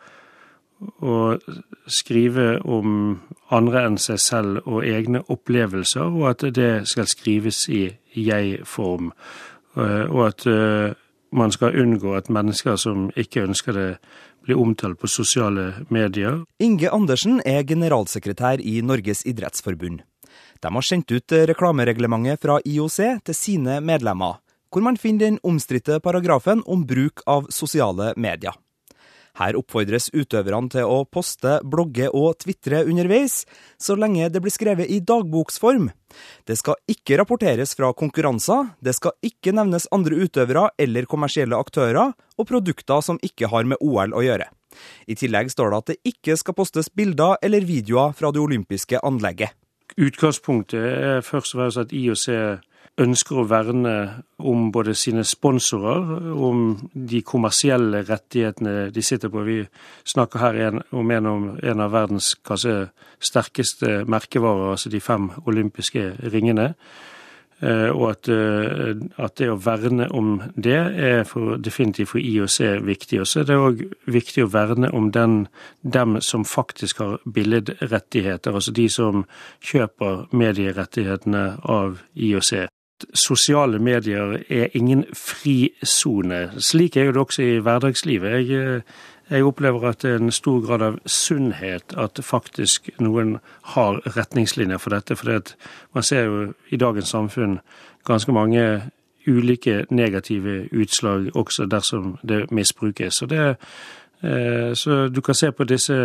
skrive 1.87 2.57
om 2.65 3.19
andre 3.53 3.85
enn 3.87 3.97
seg 4.01 4.19
selv 4.21 4.67
og 4.67 4.85
egne 4.87 5.23
opplevelser, 5.31 6.09
og 6.09 6.29
at 6.31 6.45
det 6.55 6.87
skal 6.89 7.09
skrives 7.11 7.65
i 7.69 7.85
jeg-form. 8.13 9.11
Og 9.75 10.21
at 10.27 10.45
man 11.33 11.53
skal 11.53 11.77
unngå 11.81 12.13
at 12.17 12.29
mennesker 12.33 12.77
som 12.77 13.09
ikke 13.17 13.47
ønsker 13.47 13.77
det, 13.77 13.89
blir 14.43 14.59
omtalt 14.59 14.99
på 14.99 15.07
sosiale 15.07 15.85
medier. 15.87 16.41
Inge 16.59 16.89
Andersen 16.91 17.39
er 17.47 17.63
generalsekretær 17.63 18.59
i 18.59 18.81
Norges 18.83 19.23
idrettsforbund. 19.23 20.01
De 20.59 20.71
har 20.75 20.83
sendt 20.83 21.11
ut 21.11 21.35
reklamereglementet 21.47 22.43
fra 22.43 22.59
IOC 22.67 22.97
til 23.23 23.37
sine 23.37 23.79
medlemmer, 23.79 24.41
hvor 24.71 24.83
man 24.83 24.99
finner 24.99 25.29
den 25.29 25.39
omstridte 25.47 25.99
paragrafen 26.03 26.63
om 26.67 26.83
bruk 26.87 27.23
av 27.29 27.47
sosiale 27.55 28.11
medier. 28.17 28.55
Her 29.39 29.57
oppfordres 29.57 30.11
utøverne 30.13 30.69
til 30.69 30.85
å 30.85 30.99
poste, 31.09 31.55
blogge 31.65 32.09
og 32.13 32.35
tvitre 32.43 32.83
underveis, 32.85 33.43
så 33.81 33.95
lenge 33.97 34.27
det 34.29 34.41
blir 34.43 34.53
skrevet 34.53 34.91
i 34.93 34.99
dagboksform. 35.01 35.87
Det 36.45 36.59
skal 36.59 36.77
ikke 36.93 37.17
rapporteres 37.17 37.73
fra 37.73 37.89
konkurranser, 37.97 38.75
det 38.85 38.93
skal 38.93 39.15
ikke 39.25 39.55
nevnes 39.57 39.89
andre 39.95 40.19
utøvere 40.21 40.67
eller 40.77 41.09
kommersielle 41.09 41.57
aktører, 41.57 42.13
og 42.13 42.49
produkter 42.49 43.01
som 43.01 43.17
ikke 43.25 43.49
har 43.49 43.65
med 43.65 43.81
OL 43.81 44.13
å 44.13 44.21
gjøre. 44.21 44.51
I 45.09 45.17
tillegg 45.17 45.49
står 45.53 45.73
det 45.73 45.81
at 45.81 45.89
det 45.91 46.13
ikke 46.13 46.37
skal 46.37 46.57
postes 46.57 46.91
bilder 46.93 47.41
eller 47.41 47.65
videoer 47.65 48.13
fra 48.17 48.29
det 48.33 48.41
olympiske 48.41 49.01
anlegget. 49.01 49.57
Utgangspunktet 49.97 50.81
er 50.81 51.25
først 51.25 51.53
og 51.53 51.59
fremst 51.59 51.81
at 51.81 51.93
IOC 51.93 52.29
ønsker 53.01 53.39
å 53.41 53.47
verne 53.49 53.93
om 54.37 54.67
både 54.73 54.93
sine 54.97 55.23
sponsorer, 55.25 56.33
om 56.33 56.75
de 56.93 57.23
kommersielle 57.25 58.03
rettighetene 58.05 58.91
de 58.93 59.05
sitter 59.05 59.31
på. 59.33 59.45
Vi 59.47 59.61
snakker 60.13 60.43
her 60.43 60.59
om 60.93 61.11
en, 61.11 61.31
en 61.57 61.81
av 61.81 61.95
verdens 61.95 62.33
kanskje 62.45 62.91
sterkeste 63.23 64.03
merkevarer, 64.05 64.75
altså 64.75 64.93
de 64.93 65.01
fem 65.01 65.31
olympiske 65.47 66.11
ringene. 66.33 66.73
Og 67.63 68.09
at, 68.09 68.27
at, 68.27 69.37
det 69.39 69.47
å 69.47 69.55
verne 69.61 70.09
om 70.11 70.33
det 70.59 70.75
er 70.75 71.21
for, 71.23 71.55
definitivt 71.63 72.09
for 72.11 72.19
IOC 72.19 72.83
viktig. 72.83 73.21
Og 73.23 73.29
så 73.29 73.39
er 73.39 73.47
det 73.47 73.55
òg 73.55 73.85
viktig 74.11 74.43
å 74.43 74.49
verne 74.51 74.89
om 74.91 75.07
den, 75.15 75.45
dem 75.79 76.19
som 76.19 76.43
faktisk 76.43 76.99
har 76.99 77.21
billedrettigheter, 77.23 78.51
altså 78.51 78.75
de 78.75 78.89
som 78.91 79.23
kjøper 79.63 80.25
medierettighetene 80.35 81.45
av 81.63 82.01
IOC 82.19 82.67
sosiale 83.13 83.79
medier 83.79 84.37
er 84.49 84.67
ingen 84.73 85.05
frisone. 85.13 86.51
Slik 86.57 86.97
er 86.97 87.11
det 87.11 87.17
også 87.17 87.41
i 87.41 87.57
hverdagslivet. 87.57 88.49
Jeg, 88.49 88.81
jeg, 89.29 89.43
opplever 89.43 89.87
at 89.89 90.01
det 90.01 90.11
er 90.11 90.15
en 90.15 90.31
stor 90.31 90.61
grad 90.65 90.81
av 90.81 90.99
sunnhet 91.05 91.95
at 91.97 92.19
faktisk 92.23 92.89
noen 92.99 93.37
har 93.75 94.01
retningslinjer 94.17 94.77
for 94.77 94.95
dette. 94.95 95.15
For 95.15 95.41
man 95.93 96.03
ser 96.03 96.23
jo 96.23 96.53
i 96.69 96.77
dagens 96.77 97.09
samfunn 97.09 97.59
ganske 98.05 98.31
mange 98.31 98.81
ulike 99.27 99.85
negative 99.89 100.67
utslag 100.71 101.35
også 101.35 101.65
dersom 101.65 102.17
det 102.27 102.51
misbrukes. 102.51 103.13
Så, 103.13 103.25
det, 103.25 103.55
så 104.77 105.07
du 105.07 105.21
kan 105.21 105.35
se 105.35 105.51
på 105.51 105.63
disse 105.63 105.95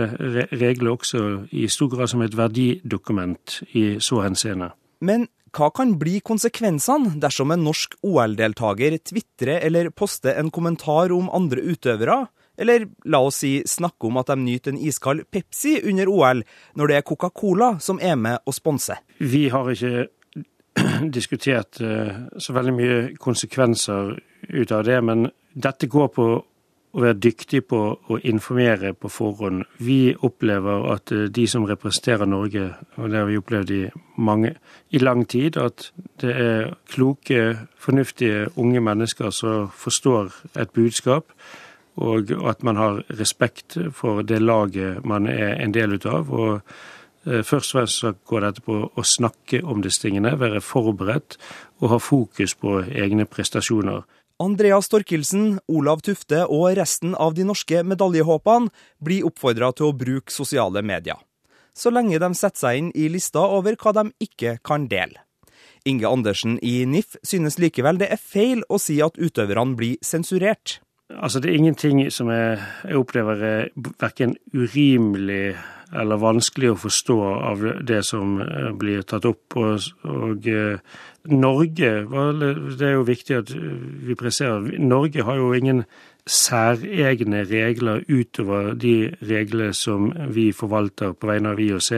reglene 0.53 0.91
også 0.91 1.25
i 1.51 1.69
stor 1.69 1.89
grad 1.97 2.07
som 2.09 2.23
et 2.23 2.37
verdidokument 2.37 3.63
i 3.73 3.97
så 4.01 4.23
henseende. 4.23 4.71
Men 5.01 5.29
hva 5.59 5.71
kan 5.75 5.97
bli 5.99 6.21
konsekvensene 6.23 7.17
dersom 7.23 7.51
en 7.51 7.65
norsk 7.67 7.97
OL-deltaker 8.07 8.95
tvitrer 9.11 9.65
eller 9.67 9.91
poster 9.91 10.39
en 10.39 10.53
kommentar 10.55 11.13
om 11.15 11.31
andre 11.35 11.65
utøvere, 11.73 12.27
eller 12.59 12.87
la 13.07 13.21
oss 13.27 13.41
si 13.43 13.53
snakke 13.67 14.09
om 14.09 14.19
at 14.21 14.31
de 14.31 14.39
nyter 14.43 14.75
en 14.75 14.81
iskald 14.83 15.27
Pepsi 15.31 15.77
under 15.87 16.11
OL, 16.11 16.45
når 16.79 16.91
det 16.91 16.99
er 16.99 17.07
Coca-Cola 17.07 17.73
som 17.83 17.99
er 18.03 18.17
med 18.19 18.43
og 18.47 18.55
sponser? 18.55 19.03
Vi 19.19 19.49
har 19.51 19.71
ikke 19.75 20.07
diskutert 21.19 21.79
så 21.79 22.55
veldig 22.55 22.75
mye 22.75 23.01
konsekvenser 23.19 24.15
ut 24.55 24.75
av 24.75 24.87
det, 24.87 25.01
men 25.03 25.29
dette 25.55 25.91
går 25.91 26.11
på 26.15 26.29
å 26.99 27.05
være 27.05 27.21
dyktig 27.23 27.63
på 27.71 27.79
å 27.95 28.19
informere 28.27 28.93
på 28.99 29.11
forhånd. 29.13 29.63
Vi 29.79 30.17
opplever 30.27 30.89
at 30.93 31.13
de 31.35 31.47
som 31.51 31.67
representerer 31.69 32.27
Norge, 32.27 32.73
og 32.97 33.11
det 33.13 33.21
har 33.21 33.31
vi 33.31 33.39
opplevd 33.39 33.73
i, 33.75 33.85
mange, 34.19 34.57
i 34.91 34.99
lang 35.03 35.23
tid, 35.31 35.57
at 35.63 35.91
det 36.23 36.35
er 36.35 36.75
kloke, 36.91 37.69
fornuftige 37.79 38.49
unge 38.59 38.83
mennesker 38.83 39.31
som 39.35 39.71
forstår 39.71 40.35
et 40.59 40.75
budskap, 40.75 41.31
og 41.99 42.31
at 42.47 42.63
man 42.63 42.79
har 42.79 43.03
respekt 43.19 43.79
for 43.95 44.23
det 44.23 44.39
laget 44.43 45.05
man 45.07 45.27
er 45.27 45.57
en 45.59 45.75
del 45.75 45.99
av. 46.07 46.31
og 46.31 46.61
Først 47.25 47.75
og 47.75 47.81
fremst 47.81 48.05
går 48.31 48.45
dette 48.47 48.63
på 48.65 48.77
å 48.89 49.03
snakke 49.05 49.61
om 49.67 49.83
disse 49.83 50.05
tingene, 50.05 50.37
være 50.39 50.63
forberedt 50.65 51.37
og 51.83 51.91
ha 51.93 51.99
fokus 51.99 52.55
på 52.55 52.79
egne 52.87 53.27
prestasjoner. 53.27 54.07
Andrea 54.39 54.79
Torkelsen, 54.79 55.57
Olav 55.67 56.05
Tufte 56.07 56.45
og 56.47 56.77
resten 56.79 57.17
av 57.19 57.35
de 57.35 57.43
norske 57.49 57.81
medaljehåpene 57.83 58.71
blir 59.03 59.27
oppfordra 59.27 59.73
til 59.75 59.89
å 59.89 59.97
bruke 59.99 60.31
sosiale 60.31 60.83
medier. 60.87 61.19
Så 61.75 61.91
lenge 61.91 62.21
de 62.23 62.29
setter 62.39 62.61
seg 62.61 62.79
inn 62.79 62.93
i 62.95 63.09
lista 63.11 63.43
over 63.43 63.75
hva 63.75 63.93
de 63.97 64.05
ikke 64.23 64.59
kan 64.63 64.87
dele. 64.91 65.25
Inge 65.87 66.07
Andersen 66.07 66.59
i 66.63 66.85
NIF 66.87 67.17
synes 67.27 67.59
likevel 67.59 67.99
det 67.99 68.13
er 68.15 68.23
feil 68.23 68.63
å 68.71 68.79
si 68.83 69.01
at 69.03 69.19
utøverne 69.19 69.75
blir 69.79 69.99
sensurert. 70.07 70.79
Altså, 71.11 71.41
Det 71.41 71.51
er 71.51 71.59
ingenting 71.59 72.05
som 72.13 72.31
jeg, 72.31 72.59
jeg 72.85 72.99
opplever 72.99 73.43
er 73.43 73.69
verken 73.99 74.37
urimelig 74.55 75.57
eller 75.97 76.21
vanskelig 76.21 76.75
å 76.75 76.81
forstå 76.83 77.17
av 77.49 77.63
det 77.89 78.03
som 78.05 78.39
eh, 78.45 78.71
blir 78.77 79.07
tatt 79.09 79.25
opp. 79.29 79.57
Og, 79.57 79.87
og 80.05 80.49
Norge, 81.31 81.91
det 82.79 82.87
er 82.87 82.95
jo 82.97 83.07
viktig 83.07 83.37
at 83.37 83.53
vi 84.09 84.17
presserer, 84.19 84.79
Norge 84.79 85.25
har 85.25 85.37
jo 85.37 85.53
ingen 85.53 85.85
særegne 86.29 87.45
regler 87.49 88.05
utover 88.09 88.75
de 88.75 89.11
reglene 89.23 89.73
som 89.77 90.11
vi 90.35 90.51
forvalter 90.53 91.15
på 91.17 91.31
vegne 91.31 91.55
av 91.55 91.61
IOC. 91.61 91.91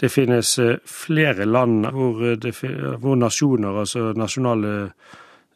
Det 0.00 0.10
finnes 0.10 0.54
flere 0.88 1.44
land 1.44 1.86
hvor, 1.92 2.22
det, 2.40 2.54
hvor 3.00 3.20
nasjoner, 3.20 3.80
altså 3.84 4.12
nasjonale 4.16 4.74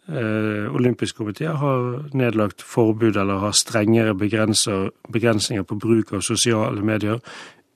Eh, 0.09 0.75
olympisk 0.75 1.17
komiteer, 1.17 1.53
har 1.53 2.05
nedlagt 2.17 2.63
forbud 2.65 3.17
eller 3.17 3.43
har 3.43 3.53
strengere 3.53 4.15
begrensninger 4.17 5.63
på 5.69 5.77
bruk 5.77 6.15
av 6.17 6.23
sosiale 6.25 6.81
medier 6.81 7.19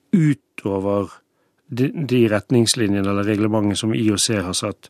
utover 0.09 1.13
de 1.73 2.21
retningslinjene 2.31 3.09
eller 3.09 3.27
reglementet 3.27 3.81
som 3.81 3.93
IOC 3.95 4.27
har 4.45 4.55
satt. 4.57 4.89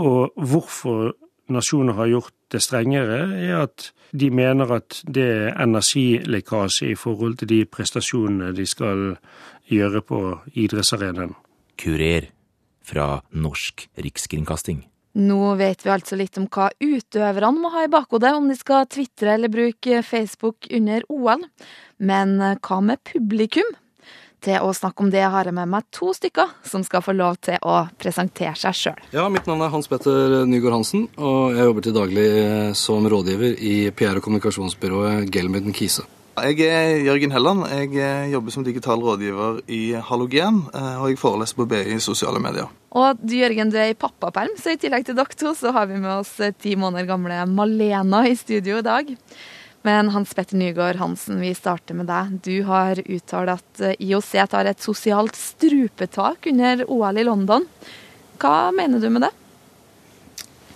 Og 0.00 0.32
hvorfor 0.36 1.12
nasjoner 1.52 1.96
har 1.98 2.10
gjort 2.10 2.34
det 2.52 2.62
strengere, 2.64 3.20
er 3.36 3.64
at 3.64 3.90
de 4.12 4.28
mener 4.32 4.70
at 4.76 5.00
det 5.08 5.24
er 5.24 5.56
energilekkasje 5.62 6.92
i 6.92 6.98
forhold 6.98 7.38
til 7.40 7.50
de 7.52 7.64
prestasjonene 7.64 8.52
de 8.56 8.66
skal 8.68 9.16
gjøre 9.72 10.04
på 10.04 10.22
idrettsarenaen. 10.52 11.34
Kurer 11.80 12.28
fra 12.84 13.20
Norsk 13.32 13.86
Rikskringkasting. 13.98 14.82
Nå 15.12 15.54
vet 15.60 15.84
vi 15.84 15.92
altså 15.92 16.16
litt 16.16 16.38
om 16.40 16.46
hva 16.48 16.70
utøverne 16.80 17.60
må 17.60 17.72
ha 17.74 17.84
i 17.84 17.92
bakhodet 17.92 18.32
om 18.32 18.46
de 18.48 18.56
skal 18.56 18.88
tvitre 18.88 19.34
eller 19.34 19.52
bruke 19.52 20.00
Facebook 20.06 20.68
under 20.72 21.04
OL. 21.12 21.44
Men 22.00 22.38
hva 22.40 22.78
med 22.84 23.02
publikum? 23.12 23.68
Til 24.42 24.58
å 24.58 24.72
snakke 24.74 25.04
om 25.04 25.10
det 25.12 25.22
har 25.22 25.46
jeg 25.46 25.54
med 25.54 25.70
meg 25.70 25.86
to 25.94 26.10
stykker 26.16 26.56
som 26.66 26.82
skal 26.86 27.04
få 27.04 27.14
lov 27.14 27.38
til 27.46 27.60
å 27.62 27.84
presentere 28.00 28.56
seg 28.58 28.74
sjøl. 28.74 29.04
Ja, 29.14 29.28
mitt 29.30 29.46
navn 29.46 29.62
er 29.62 29.70
Hans 29.70 29.90
Petter 29.90 30.42
Nygaard 30.48 30.80
Hansen, 30.80 31.06
og 31.14 31.54
jeg 31.54 31.68
jobber 31.68 31.86
til 31.86 31.94
daglig 31.94 32.26
eh, 32.40 32.72
som 32.78 33.06
rådgiver 33.06 33.54
i 33.54 33.76
PR- 33.94 34.18
og 34.18 34.26
kommunikasjonsbyrået 34.26 35.30
Gelmyden 35.30 35.76
Kise. 35.76 36.08
Jeg 36.32 36.64
er 36.64 37.02
Jørgen 37.04 37.34
Helland. 37.34 37.66
Jeg 37.70 37.94
eh, 38.00 38.30
jobber 38.32 38.54
som 38.54 38.66
digital 38.66 39.02
rådgiver 39.04 39.62
i 39.70 39.82
Halogen, 40.10 40.62
og 40.72 41.10
jeg 41.10 41.20
foreleser 41.20 41.58
på 41.60 41.68
BI 41.68 41.82
i 41.94 42.00
sosiale 42.02 42.40
medier. 42.42 42.70
Og 42.92 43.20
du 43.20 43.38
Jørgen, 43.38 43.70
du 43.72 43.78
er 43.80 43.92
i 43.92 43.96
pappaperm, 43.96 44.52
så 44.60 44.74
i 44.74 44.80
tillegg 44.80 45.06
til 45.06 45.16
dere 45.16 45.38
to, 45.38 45.54
så 45.56 45.72
har 45.72 45.88
vi 45.88 46.00
med 46.00 46.12
oss 46.18 46.34
eh, 46.44 46.52
ti 46.52 46.74
måneder 46.76 47.08
gamle 47.08 47.44
Malena 47.48 48.26
i 48.28 48.36
studio 48.36 48.82
i 48.82 48.86
dag. 48.86 49.12
Men 49.82 50.12
Hans 50.14 50.34
Petter 50.34 50.56
Nygaard 50.56 50.96
Hansen, 50.96 51.40
vi 51.42 51.50
starter 51.54 51.96
med 51.98 52.06
deg. 52.06 52.38
Du 52.46 52.62
har 52.68 53.00
uttalt 53.02 53.56
at 53.56 53.82
eh, 53.82 53.96
IOC 53.98 54.32
tar 54.52 54.70
et 54.70 54.82
sosialt 54.82 55.38
strupetak 55.38 56.46
under 56.52 56.84
OL 56.86 57.18
i 57.18 57.26
London. 57.26 57.66
Hva 58.42 58.70
mener 58.74 59.02
du 59.02 59.08
med 59.10 59.26
det? 59.26 59.32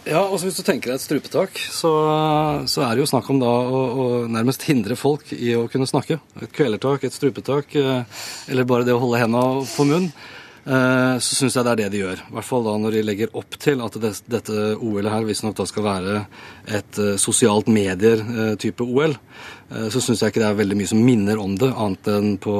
Ja, 0.06 0.20
altså 0.22 0.46
Hvis 0.46 0.58
du 0.60 0.62
tenker 0.66 0.92
deg 0.92 1.00
et 1.00 1.02
strupetak, 1.02 1.58
så, 1.58 1.90
så, 2.70 2.82
er 2.86 2.94
det 2.94 3.02
jo 3.02 3.10
snakk 3.10 3.26
om 3.30 3.40
da 3.42 3.50
å, 3.50 3.78
å, 3.82 4.04
nærmest 4.30 4.62
hindre 4.68 4.94
folk 4.98 5.32
i 5.34 5.54
å 5.58 5.66
kunne 5.70 5.88
snakke. 5.90 6.20
Et 6.42 6.52
kvelertak, 6.54 7.06
et 7.06 7.14
strupetak, 7.14 7.74
eh, 7.78 8.22
eller 8.50 8.68
bare 8.70 8.86
det 8.86 8.94
å 8.94 9.00
holde 9.02 9.22
hendene 9.22 9.66
på 9.70 9.86
munn, 9.86 10.06
eh, 10.10 10.45
så 10.66 11.36
syns 11.36 11.54
jeg 11.54 11.62
det 11.62 11.72
er 11.72 11.78
det 11.78 11.90
de 11.92 12.00
gjør. 12.00 12.22
I 12.26 12.32
hvert 12.34 12.46
fall 12.48 12.64
da 12.66 12.72
når 12.82 12.96
de 12.96 13.02
legger 13.04 13.36
opp 13.38 13.54
til 13.62 13.82
at 13.84 13.98
det, 14.02 14.10
dette 14.26 14.64
OL-et 14.74 15.12
her 15.12 15.28
visstnok 15.28 15.54
da 15.60 15.66
skal 15.70 15.86
være 15.86 16.16
et 16.74 16.98
uh, 16.98 17.12
sosialt 17.22 17.70
medier-type 17.70 18.82
OL. 18.82 19.14
Uh, 19.70 19.86
så 19.94 20.02
syns 20.02 20.24
jeg 20.24 20.34
ikke 20.34 20.42
det 20.42 20.48
er 20.48 20.58
veldig 20.58 20.80
mye 20.80 20.90
som 20.90 21.04
minner 21.06 21.38
om 21.38 21.54
det, 21.60 21.70
annet 21.70 22.10
enn 22.10 22.34
på 22.42 22.56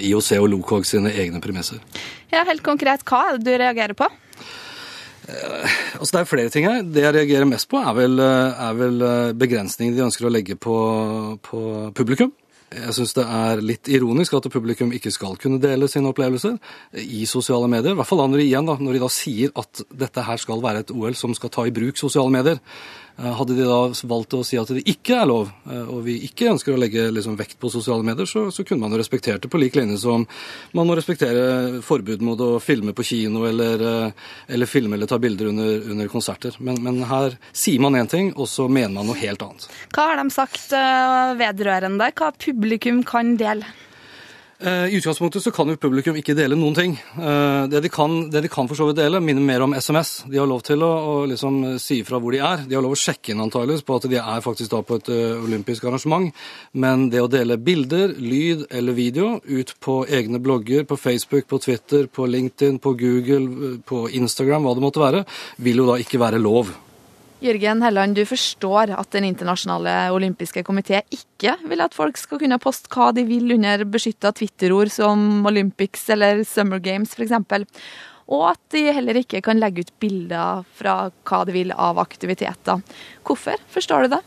IOC 0.00 0.32
og 0.40 0.48
Locog 0.54 0.88
sine 0.88 1.12
egne 1.12 1.42
premisser. 1.44 1.84
Ja, 2.32 2.46
Helt 2.48 2.64
konkret, 2.64 3.04
hva 3.06 3.26
er 3.28 3.38
det 3.38 3.44
du 3.44 3.60
reagerer 3.60 3.98
på? 3.98 4.08
Eh, 5.30 5.78
altså 5.98 6.16
Det 6.16 6.20
er 6.20 6.30
flere 6.30 6.52
ting 6.52 6.66
her. 6.66 6.82
Det 6.82 7.04
jeg 7.04 7.14
reagerer 7.14 7.48
mest 7.48 7.68
på, 7.70 7.78
er 7.78 7.96
vel, 7.96 8.18
eh, 8.18 8.62
er 8.68 8.78
vel 8.78 9.02
eh, 9.06 9.32
begrensningene 9.38 9.96
de 9.96 10.06
ønsker 10.06 10.26
å 10.26 10.32
legge 10.32 10.56
på, 10.56 10.76
på 11.44 11.60
publikum. 11.96 12.32
Jeg 12.70 12.94
syns 12.94 13.16
det 13.16 13.24
er 13.26 13.60
litt 13.66 13.88
ironisk 13.90 14.36
at 14.36 14.46
publikum 14.52 14.92
ikke 14.94 15.10
skal 15.10 15.34
kunne 15.42 15.58
dele 15.62 15.88
sine 15.90 16.12
opplevelser 16.12 16.54
i 17.02 17.24
sosiale 17.26 17.66
medier. 17.70 17.96
I 17.96 17.98
hvert 17.98 18.06
fall 18.06 18.22
når 18.22 18.38
de, 18.38 18.46
igjen 18.46 18.68
da, 18.68 18.76
når 18.78 18.94
de 18.94 19.02
da 19.02 19.08
sier 19.10 19.50
at 19.58 19.82
dette 19.90 20.22
her 20.22 20.38
skal 20.38 20.62
være 20.62 20.84
et 20.84 20.92
OL 20.94 21.16
som 21.18 21.34
skal 21.34 21.50
ta 21.50 21.66
i 21.66 21.74
bruk 21.74 21.98
sosiale 21.98 22.30
medier. 22.30 22.62
Eh, 23.20 23.32
hadde 23.36 23.54
de 23.54 23.66
da 23.68 23.80
valgt 24.08 24.34
å 24.36 24.40
si 24.46 24.56
at 24.56 24.70
det 24.72 24.82
ikke 24.88 25.18
er 25.20 25.28
lov, 25.28 25.50
eh, 25.68 25.88
og 25.92 26.04
vi 26.06 26.16
ikke 26.24 26.48
ønsker 26.54 26.72
å 26.72 26.78
legge 26.80 27.08
liksom 27.12 27.36
vekt 27.36 27.58
på 27.60 27.68
sosiale 27.72 28.04
medier, 28.06 28.28
så, 28.28 28.46
så, 28.54 28.64
kunne 28.64 28.80
man 28.80 28.94
jo 28.94 29.00
respektert 29.00 29.44
det 29.44 29.50
på 29.52 29.60
lik 29.60 29.76
linje 29.76 29.98
som 30.00 30.24
man 30.76 30.88
må 30.88 30.96
respektere 30.96 31.82
forbud 31.84 32.24
mot 32.24 32.40
å 32.40 32.54
filme 32.64 32.94
på 32.96 33.04
kino 33.04 33.44
eller, 33.48 33.84
eh, 33.90 34.30
eller 34.56 34.70
filme 34.70 34.96
eller 34.96 35.10
ta 35.10 35.20
bilder 35.20 35.50
under, 35.52 35.84
under 35.92 36.08
konserter. 36.12 36.56
Men, 36.64 36.80
men, 36.86 37.02
her 37.10 37.36
sier 37.52 37.82
man 37.82 37.98
én 37.98 38.08
ting, 38.08 38.32
og 38.36 38.48
så 38.48 38.68
mener 38.70 38.94
man 38.96 39.10
noe 39.10 39.20
helt 39.20 39.44
annet. 39.44 39.68
Hva 39.92 40.10
har 40.12 40.20
de 40.20 40.32
sagt 40.32 40.72
vedrørende 41.40 42.10
hva 42.16 42.32
publikum 42.40 43.04
kan 43.06 43.36
dele? 43.40 43.68
Eh, 44.62 44.86
I 44.92 44.96
utgangspunktet 44.96 45.42
så 45.42 45.50
kan 45.56 45.70
jo 45.72 45.78
publikum 45.80 46.18
ikke 46.20 46.34
dele 46.36 46.56
noen 46.58 46.74
ting. 46.76 46.96
Eh, 47.16 47.62
det 47.72 47.80
de 47.80 47.88
kan, 47.92 48.26
det 48.28 48.42
de 48.44 48.50
kan 48.52 48.66
for 48.68 48.76
så 48.76 48.90
vidt 48.90 48.98
dele, 48.98 49.22
minner 49.24 49.40
mer 49.40 49.64
om 49.64 49.72
SMS. 49.72 50.26
De 50.28 50.36
har 50.36 50.50
lov 50.50 50.60
til 50.66 50.84
å, 50.84 50.90
å 50.90 51.14
liksom 51.30 51.78
si 51.80 52.02
ifra 52.02 52.20
hvor 52.20 52.36
de 52.36 52.42
er. 52.44 52.66
De 52.68 52.76
har 52.76 52.84
lov 52.84 52.92
å 52.92 53.00
sjekke 53.00 53.32
inn 53.32 53.40
antageligvis 53.40 53.86
på 53.88 53.96
at 53.96 54.08
de 54.12 54.20
er 54.20 54.44
faktisk 54.44 54.74
da 54.74 54.82
på 54.84 55.00
et 55.00 55.08
olympisk 55.14 55.88
arrangement. 55.88 56.28
Men 56.76 57.08
det 57.08 57.24
å 57.24 57.30
dele 57.32 57.56
bilder, 57.56 58.12
lyd 58.20 58.66
eller 58.68 58.98
video 58.98 59.32
ut 59.48 59.72
på 59.80 60.02
egne 60.12 60.42
blogger, 60.44 60.84
på 60.84 61.00
Facebook, 61.00 61.48
på 61.48 61.62
Twitter, 61.64 62.04
på 62.12 62.28
LinkedIn, 62.28 62.82
på 62.84 62.92
Google, 63.00 63.78
på 63.88 64.04
Instagram, 64.12 64.68
hva 64.68 64.76
det 64.76 64.84
måtte 64.84 65.06
være, 65.06 65.24
vil 65.64 65.80
jo 65.80 65.88
da 65.88 65.96
ikke 66.04 66.20
være 66.20 66.42
lov. 66.42 66.76
Jørgen 67.40 67.80
Helland, 67.80 68.18
du 68.18 68.26
forstår 68.28 68.90
at 68.92 69.14
Den 69.14 69.24
internasjonale 69.30 70.12
olympiske 70.12 70.60
komité 70.66 70.98
ikke 71.08 71.54
vil 71.70 71.80
at 71.80 71.96
folk 71.96 72.18
skal 72.20 72.42
kunne 72.42 72.58
poste 72.60 72.90
hva 72.92 73.08
de 73.16 73.24
vil 73.24 73.54
under 73.54 73.86
beskytta 73.88 74.34
Twitter-ord 74.36 74.92
som 74.92 75.46
Olympics 75.48 76.04
eller 76.12 76.42
Summer 76.44 76.82
Games 76.84 77.14
f.eks. 77.16 77.32
Og 78.28 78.44
at 78.50 78.60
de 78.76 78.82
heller 78.92 79.22
ikke 79.22 79.40
kan 79.46 79.56
legge 79.56 79.86
ut 79.86 79.94
bilder 80.04 80.66
fra 80.76 80.98
hva 81.08 81.40
de 81.48 81.56
vil 81.56 81.72
av 81.72 82.02
aktiviteter. 82.04 82.84
Hvorfor 83.24 83.56
forstår 83.72 84.04
du 84.04 84.16
det? 84.18 84.20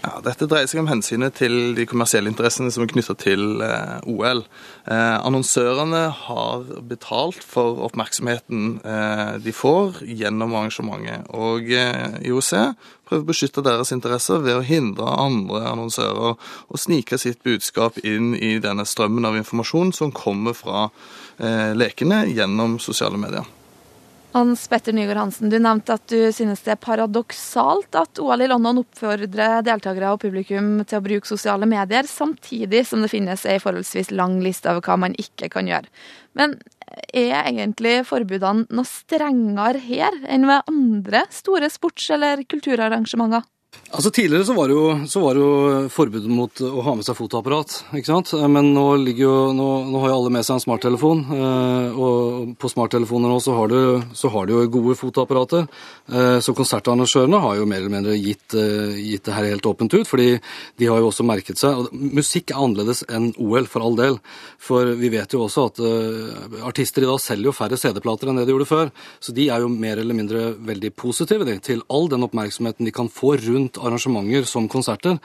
Ja, 0.00 0.14
Dette 0.24 0.46
dreier 0.48 0.68
seg 0.70 0.80
om 0.80 0.88
hensynet 0.88 1.34
til 1.36 1.74
de 1.76 1.84
kommersielle 1.88 2.30
interessene 2.32 2.70
som 2.72 2.86
er 2.86 2.88
knytta 2.88 3.12
til 3.20 3.60
eh, 3.60 3.98
OL. 4.08 4.40
Eh, 4.88 5.16
annonsørene 5.20 6.06
har 6.22 6.64
betalt 6.88 7.44
for 7.44 7.82
oppmerksomheten 7.84 8.80
eh, 8.80 9.34
de 9.44 9.52
får 9.52 10.00
gjennom 10.08 10.56
arrangementet. 10.56 11.28
Og 11.36 11.68
eh, 11.76 12.16
IOC 12.30 12.50
prøver 13.10 13.26
å 13.26 13.28
beskytte 13.28 13.66
deres 13.66 13.92
interesser 13.92 14.40
ved 14.40 14.56
å 14.56 14.64
hindre 14.64 15.12
andre 15.20 15.66
annonsører 15.74 16.32
å 16.40 16.80
snike 16.80 17.20
sitt 17.20 17.44
budskap 17.44 18.00
inn 18.00 18.32
i 18.38 18.56
denne 18.62 18.88
strømmen 18.88 19.28
av 19.28 19.36
informasjon 19.42 19.92
som 20.00 20.16
kommer 20.16 20.56
fra 20.56 20.88
eh, 21.36 21.76
lekene 21.76 22.24
gjennom 22.32 22.80
sosiale 22.80 23.20
medier. 23.20 23.44
Hans 24.32 24.68
Petter 24.70 24.94
Nygaard 24.94 25.18
Hansen, 25.18 25.50
du 25.50 25.56
nevnte 25.58 25.96
at 25.96 26.04
du 26.10 26.30
synes 26.30 26.60
det 26.62 26.76
er 26.76 26.78
paradoksalt 26.78 27.96
at 27.98 28.20
OL 28.22 28.44
i 28.44 28.46
London 28.46 28.78
oppfordrer 28.84 29.64
deltakere 29.66 30.12
og 30.14 30.20
publikum 30.22 30.84
til 30.84 31.00
å 31.00 31.02
bruke 31.02 31.26
sosiale 31.26 31.66
medier, 31.66 32.06
samtidig 32.06 32.84
som 32.86 33.02
det 33.02 33.10
finnes 33.10 33.42
ei 33.50 33.58
forholdsvis 33.62 34.12
lang 34.14 34.38
liste 34.44 34.70
over 34.70 34.86
hva 34.86 35.00
man 35.02 35.18
ikke 35.18 35.50
kan 35.50 35.66
gjøre. 35.70 35.90
Men 36.38 36.54
er 37.10 37.34
egentlig 37.40 38.04
forbudene 38.06 38.70
noe 38.70 38.86
strengere 38.86 39.82
her 39.82 40.14
enn 40.30 40.46
ved 40.46 40.70
andre 40.70 41.24
store 41.34 41.70
sports- 41.72 42.12
eller 42.14 42.46
kulturarrangementer? 42.46 43.42
Altså 43.90 44.10
Tidligere 44.14 44.46
så 44.46 44.54
var, 44.54 44.70
det 44.70 44.74
jo, 44.76 44.90
så 45.10 45.20
var 45.20 45.34
det 45.34 45.40
jo 45.42 45.88
forbud 45.90 46.26
mot 46.30 46.60
å 46.62 46.82
ha 46.86 46.92
med 46.94 47.04
seg 47.06 47.16
fotoapparat. 47.18 47.72
ikke 47.98 48.06
sant? 48.06 48.30
Men 48.46 48.68
nå, 48.70 48.84
jo, 49.18 49.32
nå, 49.50 49.66
nå 49.90 50.02
har 50.04 50.12
jo 50.12 50.18
alle 50.20 50.30
med 50.36 50.46
seg 50.46 50.56
en 50.56 50.62
smarttelefon, 50.62 51.24
eh, 51.34 51.98
og 51.98 52.52
på 52.62 52.70
smarttelefoner 52.70 53.32
nå 53.32 53.40
så 53.42 53.56
har, 53.58 53.72
du, 53.72 54.06
så 54.14 54.30
har 54.30 54.46
du 54.46 54.54
jo 54.54 54.68
gode 54.76 54.94
fotoapparater. 54.98 55.66
Eh, 56.06 56.38
så 56.38 56.54
konsertarrangørene 56.54 57.40
har 57.42 57.58
jo 57.58 57.66
mer 57.66 57.82
eller 57.82 57.94
mindre 57.96 58.14
gitt, 58.14 58.54
eh, 58.54 58.94
gitt 58.94 59.26
det 59.26 59.34
her 59.34 59.48
helt 59.50 59.66
åpent 59.66 59.98
ut, 59.98 60.06
fordi 60.06 60.28
de 60.78 60.90
har 60.90 61.02
jo 61.02 61.10
også 61.10 61.26
merket 61.26 61.58
seg 61.58 61.82
og 61.82 61.90
Musikk 61.90 62.54
er 62.54 62.62
annerledes 62.62 63.02
enn 63.10 63.32
OL, 63.42 63.66
for 63.70 63.82
all 63.84 63.98
del. 63.98 64.20
For 64.62 64.94
vi 64.98 65.10
vet 65.12 65.34
jo 65.34 65.42
også 65.48 65.66
at 65.66 65.82
artister 66.66 67.04
i 67.04 67.10
dag 67.10 67.20
selger 67.22 67.50
jo 67.50 67.56
færre 67.56 67.78
CD-plater 67.80 68.30
enn 68.30 68.38
det 68.38 68.46
de 68.48 68.54
gjorde 68.54 68.70
før. 68.70 68.94
Så 69.18 69.34
de 69.34 69.50
er 69.50 69.64
jo 69.64 69.70
mer 69.72 69.98
eller 70.00 70.16
mindre 70.16 70.46
veldig 70.56 70.94
positive 70.94 71.58
til 71.64 71.82
all 71.90 72.08
den 72.12 72.24
oppmerksomheten 72.26 72.86
de 72.86 72.94
kan 72.94 73.10
få 73.12 73.34
rundt 73.40 73.59
arrangementer 73.80 74.46
som 74.48 74.68
konserter. 74.70 75.18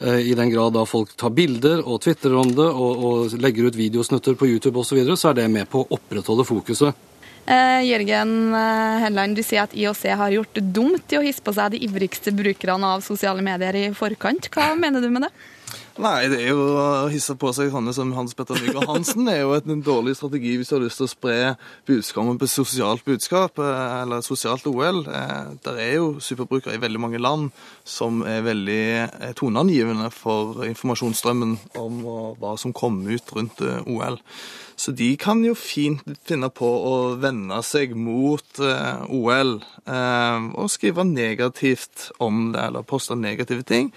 Eh, 0.00 0.32
I 0.32 0.34
den 0.38 0.50
grad 0.52 0.74
da 0.76 0.86
folk 0.88 1.14
tar 1.18 1.34
bilder 1.36 1.82
og 1.84 2.02
tvitrer 2.04 2.36
om 2.40 2.52
det 2.56 2.68
og, 2.68 3.06
og 3.06 3.38
legger 3.42 3.68
ut 3.68 3.78
videosnutter 3.78 4.38
på 4.38 4.48
YouTube 4.50 4.78
osv., 4.78 4.92
så, 4.92 4.98
videre, 4.98 5.16
så 5.16 5.30
er 5.30 5.40
det 5.40 5.48
med 5.52 5.68
på 5.72 5.82
å 5.82 5.96
opprettholde 5.96 6.44
fokuset. 6.44 7.08
Eh, 7.42 7.80
Jørgen 7.88 8.54
eh, 8.54 9.00
Helland, 9.02 9.34
du 9.34 9.42
sier 9.42 9.64
at 9.64 9.72
IOC 9.74 10.04
har 10.20 10.34
gjort 10.36 10.60
dumt 10.74 11.14
i 11.14 11.18
å 11.18 11.24
hisse 11.24 11.42
på 11.42 11.54
seg 11.56 11.74
de 11.74 11.80
ivrigste 11.88 12.30
brukerne 12.36 12.92
av 12.94 13.02
sosiale 13.02 13.42
medier 13.42 13.78
i 13.80 13.88
forkant. 13.96 14.46
Hva 14.52 14.72
mener 14.82 15.02
du 15.02 15.10
med 15.10 15.26
det? 15.26 15.32
Nei, 16.00 16.24
det 16.32 16.38
er 16.40 16.54
jo 16.54 16.62
å 16.80 16.84
hisse 17.12 17.34
på 17.36 17.50
seg 17.52 17.68
sånne 17.72 17.92
som 17.92 18.14
Hans 18.16 18.32
Petter 18.36 18.56
Nygaard 18.56 18.88
Hansen 18.88 19.26
Det 19.26 19.34
er 19.34 19.42
jo 19.42 19.56
en 19.58 19.82
dårlig 19.84 20.14
strategi 20.16 20.54
hvis 20.56 20.70
du 20.70 20.76
har 20.78 20.84
lyst 20.86 21.02
til 21.02 21.04
å 21.04 21.10
spre 21.10 21.34
budskapet 21.88 22.38
på 22.40 22.48
sosialt 22.48 23.04
budskap, 23.04 23.60
eh, 23.60 23.82
eller 24.00 24.24
sosialt 24.24 24.64
OL. 24.70 25.02
Eh, 25.04 25.50
Der 25.66 25.80
er 25.82 25.92
jo 25.98 26.06
superbrukere 26.16 26.78
i 26.78 26.80
veldig 26.80 27.02
mange 27.02 27.20
land 27.20 27.50
som 27.84 28.22
er 28.24 28.40
veldig 28.46 28.84
eh, 29.02 29.34
toneangivende 29.36 30.08
for 30.14 30.64
informasjonsstrømmen 30.64 31.58
om 31.76 32.00
hva 32.40 32.54
som 32.56 32.72
kommer 32.72 33.12
ut 33.12 33.36
rundt 33.36 33.60
OL. 33.84 34.16
Så 34.80 34.96
de 34.96 35.10
kan 35.20 35.44
jo 35.44 35.52
fint 35.54 36.00
finne 36.24 36.48
på 36.48 36.66
å 36.66 36.96
vende 37.20 37.60
seg 37.62 37.92
mot 37.94 38.58
OL 39.12 39.52
og 39.60 40.72
skrive 40.72 41.04
negativt 41.04 42.08
om 42.18 42.50
det, 42.56 42.64
eller 42.64 42.88
poste 42.88 43.14
negative 43.14 43.68
ting. 43.68 43.92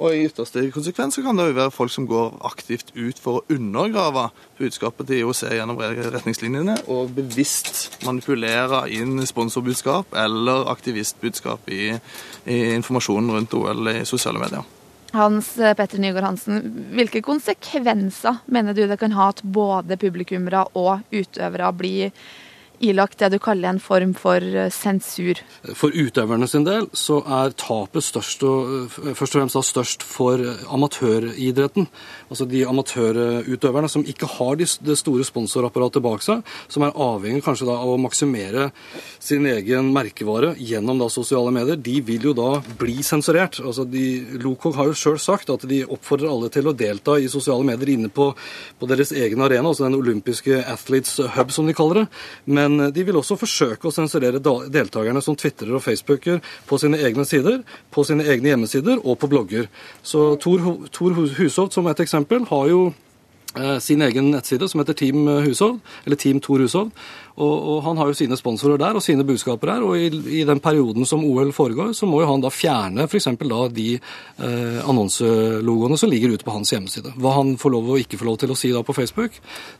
Og 0.00 0.14
i 0.16 0.22
ytterste 0.24 0.62
konsekvens 0.72 1.18
så 1.18 1.22
kan 1.24 1.36
det 1.36 1.50
jo 1.50 1.56
være 1.58 1.74
folk 1.74 1.92
som 1.92 2.06
går 2.08 2.38
aktivt 2.48 2.94
ut 2.96 3.18
for 3.20 3.40
å 3.40 3.52
undergrave 3.52 4.30
budskapet 4.56 5.10
til 5.10 5.20
IOC 5.20 5.42
gjennom 5.52 5.80
retningslinjene, 5.80 6.78
og 6.88 7.12
bevisst 7.18 8.00
manipulere 8.06 8.86
inn 8.96 9.20
sponsorbudskap 9.28 10.16
eller 10.16 10.70
aktivistbudskap 10.72 11.68
i, 11.68 11.92
i 12.48 12.60
informasjonen 12.78 13.34
rundt 13.36 13.56
OL 13.60 13.92
i 13.92 13.98
sosiale 14.08 14.40
medier. 14.40 14.64
Hans 15.12 15.52
Petter 15.58 16.00
Nygaard 16.00 16.28
Hansen, 16.28 16.60
hvilke 16.94 17.20
konsekvenser 17.26 18.40
mener 18.46 18.76
du 18.76 18.86
det 18.86 19.00
kan 19.00 19.12
ha 19.18 19.32
at 19.34 19.42
både 19.42 19.98
publikummere 20.00 20.64
og 20.78 21.02
utøvere 21.10 21.72
blir 21.76 22.14
ilagt 22.80 23.20
det 23.20 23.30
du 23.34 23.38
kaller 23.42 23.70
en 23.70 23.80
form 23.82 24.12
for 24.16 24.40
eh, 24.42 24.70
sensur? 24.72 25.40
For 25.76 25.92
utøverne 25.92 26.48
sin 26.50 26.64
del 26.66 26.88
så 26.96 27.20
er 27.40 27.54
tapet 27.60 28.04
størst 28.06 28.44
og, 28.48 28.70
eh, 29.04 29.12
først 29.18 29.36
og 29.36 29.40
fremst 29.40 29.58
da 29.58 29.62
størst 29.66 30.06
for 30.06 30.40
amatøridretten. 30.72 31.88
Altså 32.30 32.46
de 32.48 32.64
amatørutøverne 32.68 33.90
som 33.92 34.04
ikke 34.06 34.28
har 34.38 34.58
de, 34.60 34.68
det 34.86 34.98
store 34.98 35.26
sponsorapparatet 35.26 36.04
bak 36.04 36.24
seg, 36.24 36.44
som 36.72 36.86
er 36.86 36.96
avhengig 36.96 37.44
kanskje 37.46 37.68
da 37.68 37.76
av 37.80 37.94
å 37.94 38.00
maksimere 38.00 38.70
sin 39.20 39.46
egen 39.50 39.92
merkevare 39.94 40.54
gjennom 40.58 41.00
da 41.00 41.10
sosiale 41.12 41.52
medier, 41.54 41.76
de 41.76 41.98
vil 42.06 42.30
jo 42.30 42.34
da 42.36 42.50
bli 42.80 43.00
sensurert. 43.06 43.60
Altså 43.64 43.86
de, 43.88 44.06
Lokog 44.40 44.78
har 44.78 44.90
jo 44.90 44.96
sjøl 44.96 45.18
sagt 45.20 45.52
at 45.52 45.66
de 45.68 45.82
oppfordrer 45.84 46.30
alle 46.30 46.50
til 46.52 46.70
å 46.70 46.76
delta 46.76 47.18
i 47.18 47.30
sosiale 47.30 47.66
medier 47.66 47.94
inne 47.96 48.10
på, 48.12 48.30
på 48.80 48.90
deres 48.90 49.12
egen 49.16 49.42
arena, 49.44 49.68
altså 49.70 49.86
den 49.86 49.98
olympiske 49.98 50.62
Athletes 50.64 51.18
Hub, 51.36 51.52
som 51.54 51.68
de 51.68 51.76
kaller 51.76 52.02
det. 52.02 52.06
Men 52.50 52.69
de 52.94 53.04
vil 53.06 53.18
også 53.20 53.38
forsøke 53.40 53.88
å 53.88 53.94
sensurere 53.94 54.40
deltakerne 54.40 55.22
som 55.24 55.36
tvitrer 55.38 55.74
og 55.76 55.84
facebooker 55.84 56.40
på 56.68 56.78
sine 56.80 57.00
egne 57.02 57.26
sider, 57.28 57.60
på 57.90 58.04
sine 58.06 58.26
egne 58.30 58.52
hjemmesider 58.52 59.00
og 59.02 59.18
på 59.20 59.30
blogger. 59.30 59.70
Så 60.02 60.34
Tor, 60.42 60.64
Tor 60.94 61.16
Hushovd 61.38 61.74
som 61.76 61.88
et 61.90 62.02
eksempel 62.02 62.46
har 62.50 62.68
jo 62.70 62.82
eh, 62.90 63.09
sin 63.82 64.02
egen 64.06 64.30
nettside 64.30 64.68
som 64.70 64.78
heter 64.82 64.94
Team 64.94 65.26
Hushovd, 65.26 65.80
eller 66.06 66.16
Team 66.20 66.38
Tor 66.40 66.62
Hushovd. 66.62 66.92
Og, 67.40 67.52
og, 67.56 67.78
Han 67.84 68.00
har 68.00 68.10
jo 68.10 68.16
sine 68.18 68.36
sponsorer 68.38 68.80
der 68.80 68.98
og 68.98 69.04
sine 69.04 69.24
budskaper 69.26 69.72
der. 69.72 69.84
og 69.86 69.96
i, 69.96 70.08
i, 70.40 70.44
den 70.44 70.60
perioden 70.60 71.06
som 71.06 71.24
OL 71.24 71.52
foregår, 71.56 71.92
så 71.96 72.08
må 72.08 72.20
jo 72.22 72.28
han 72.30 72.42
da 72.42 72.50
fjerne 72.52 73.06
f.eks. 73.06 73.30
da 73.40 73.60
de 73.72 73.88
eh, 73.96 74.80
annonselogoene 74.84 75.98
som 76.00 76.10
ligger 76.10 76.34
ute 76.34 76.46
på 76.46 76.54
hans 76.54 76.72
hjemmeside. 76.74 77.14
Hva 77.16 77.36
han 77.38 77.54
får 77.60 77.74
lov 77.76 77.90
og 77.94 78.02
ikke 78.02 78.20
får 78.20 78.28
lov 78.28 78.40
til 78.42 78.52
å 78.52 78.58
si 78.58 78.72
da 78.74 78.82
på 78.84 78.96
Facebook, 78.96 79.38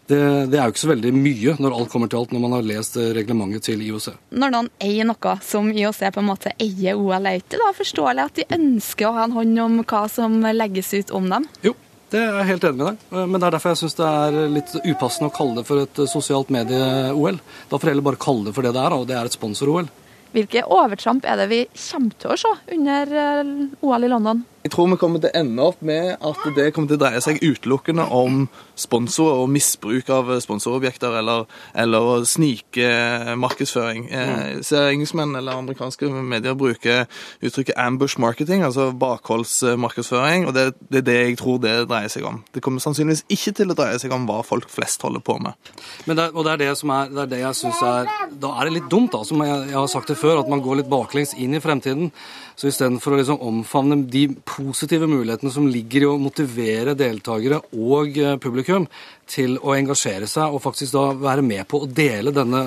det, 0.09 0.23
det 0.53 0.61
er 0.61 0.65
jo 0.65 0.75
ikke 0.75 0.85
så 0.87 0.93
veldig 0.95 1.13
mye 1.17 1.57
når 1.61 1.77
alt 1.77 1.93
kommer 1.93 2.11
til 2.11 2.23
alt, 2.23 2.33
når 2.35 2.45
man 2.47 2.57
har 2.57 2.67
lest 2.71 2.97
reglementet 2.97 3.69
til 3.69 3.85
IOC. 3.85 4.09
Når 4.41 4.57
noen 4.57 4.73
eier 4.81 5.09
noe 5.09 5.37
som 5.45 5.69
IOC 5.75 6.03
på 6.15 6.25
en 6.25 6.31
måte 6.31 6.55
eier 6.57 6.99
OL, 6.99 7.29
er 7.29 7.43
ikke 7.43 7.61
da 7.61 7.71
forståelig 7.77 8.27
at 8.27 8.41
de 8.41 8.49
ønsker 8.57 9.11
å 9.11 9.15
ha 9.19 9.29
en 9.29 9.37
hånd 9.37 9.63
om 9.67 9.79
hva 9.85 10.07
som 10.11 10.41
legges 10.55 10.95
ut 10.97 11.15
om 11.17 11.29
dem? 11.31 11.49
Jo, 11.67 11.75
det 12.11 12.21
er 12.21 12.39
jeg 12.41 12.49
helt 12.49 12.65
enig 12.67 12.79
med 12.81 12.87
deg. 12.89 13.05
Men 13.31 13.39
det 13.39 13.47
er 13.47 13.55
derfor 13.57 13.73
jeg 13.73 13.81
syns 13.85 13.99
det 13.99 14.11
er 14.11 14.39
litt 14.57 14.75
upassende 14.83 15.31
å 15.31 15.35
kalle 15.35 15.61
det 15.61 15.67
for 15.69 15.85
et 15.85 16.03
sosialt 16.11 16.53
medie-OL. 16.55 17.41
Da 17.71 17.79
får 17.79 17.89
jeg 17.89 17.95
heller 17.97 18.09
bare 18.11 18.23
kalle 18.23 18.49
det 18.49 18.55
for 18.57 18.67
det 18.67 18.75
det 18.77 18.85
er, 18.85 18.97
og 18.97 19.09
det 19.11 19.19
er 19.19 19.31
et 19.31 19.37
sponsor-OL. 19.37 19.91
Hvilke 20.31 20.63
overtramp 20.71 21.25
er 21.27 21.41
det 21.41 21.49
vi 21.51 21.61
kommer 21.75 22.19
til 22.23 22.31
å 22.31 22.39
se 22.39 22.53
under 22.77 23.15
eh, 23.19 23.55
OL 23.83 24.07
i 24.07 24.11
London? 24.13 24.45
Jeg 24.61 24.75
tror 24.75 24.91
vi 24.93 24.97
kommer 25.01 25.23
til 25.23 25.31
å 25.31 25.39
ende 25.41 25.65
opp 25.65 25.79
med 25.81 26.19
at 26.21 26.41
det 26.57 26.67
kommer 26.77 26.91
til 26.91 26.99
å 26.99 27.01
dreie 27.01 27.21
seg 27.25 27.39
utelukkende 27.41 28.05
om 28.13 28.43
sponsorer 28.77 29.39
og 29.41 29.49
misbruk 29.55 30.11
av 30.13 30.29
sponsorobjekter 30.45 31.15
eller, 31.21 31.47
eller 31.75 32.25
snikmarkedsføring. 32.29 34.09
Eh, 34.11 34.31
Mm. 34.31 34.63
Ser 34.63 34.91
engelskmenn 34.91 35.33
eller 35.37 35.57
amerikanske 35.59 36.09
medier 36.13 36.55
bruke 36.55 37.07
uttrykket 37.43 37.75
ambush 37.81 38.19
marketing, 38.21 38.63
altså 38.63 38.91
bakholdsmarkedsføring, 38.97 40.47
og 40.47 40.55
det, 40.55 40.75
det 40.93 41.01
er 41.01 41.07
det 41.09 41.17
jeg 41.17 41.39
tror 41.41 41.59
det 41.63 41.75
dreier 41.91 42.13
seg 42.13 42.27
om. 42.29 42.43
Det 42.55 42.63
kommer 42.63 42.83
sannsynligvis 42.85 43.25
ikke 43.33 43.55
til 43.57 43.73
å 43.73 43.77
dreie 43.79 43.99
seg 44.03 44.13
om 44.15 44.27
hva 44.29 44.41
folk 44.47 44.69
flest 44.73 45.03
holder 45.07 45.25
på 45.25 45.39
med. 45.43 45.57
Men 46.07 46.21
det, 46.21 46.29
og 46.35 46.45
det 46.47 46.53
er 46.53 46.63
det 46.65 46.71
som 46.79 46.93
er, 46.95 47.11
det 47.13 47.25
er 47.25 47.33
det 47.33 47.41
jeg 47.43 47.59
syns 47.63 47.83
er 47.87 48.11
Da 48.41 48.53
er 48.61 48.69
det 48.69 48.77
litt 48.77 48.91
dumt, 48.93 49.13
da, 49.15 49.25
som 49.27 49.43
jeg, 49.45 49.57
jeg 49.73 49.79
har 49.79 49.91
sagt 49.91 50.13
det 50.13 50.19
før, 50.21 50.41
at 50.45 50.53
man 50.53 50.63
går 50.65 50.83
litt 50.83 50.91
baklengs 50.93 51.35
inn 51.35 51.57
i 51.57 51.63
fremtiden. 51.63 52.13
Så 52.57 52.69
istedenfor 52.71 53.17
å 53.17 53.21
liksom 53.21 53.41
omfavne 53.41 54.03
de 54.13 54.27
positive 54.51 55.07
mulighetene 55.11 55.53
som 55.55 55.69
ligger 55.71 56.05
i 56.05 56.09
å 56.11 56.19
motivere 56.21 56.97
deltakere 56.99 57.61
og 57.79 58.17
eh, 58.19 58.37
publikum 58.43 58.87
til 59.31 59.55
å 59.63 59.77
engasjere 59.77 60.27
seg 60.27 60.51
og 60.51 60.63
faktisk 60.65 60.97
da 60.97 61.05
være 61.15 61.45
med 61.47 61.63
på 61.71 61.83
å 61.85 61.87
dele 61.87 62.33
denne, 62.35 62.63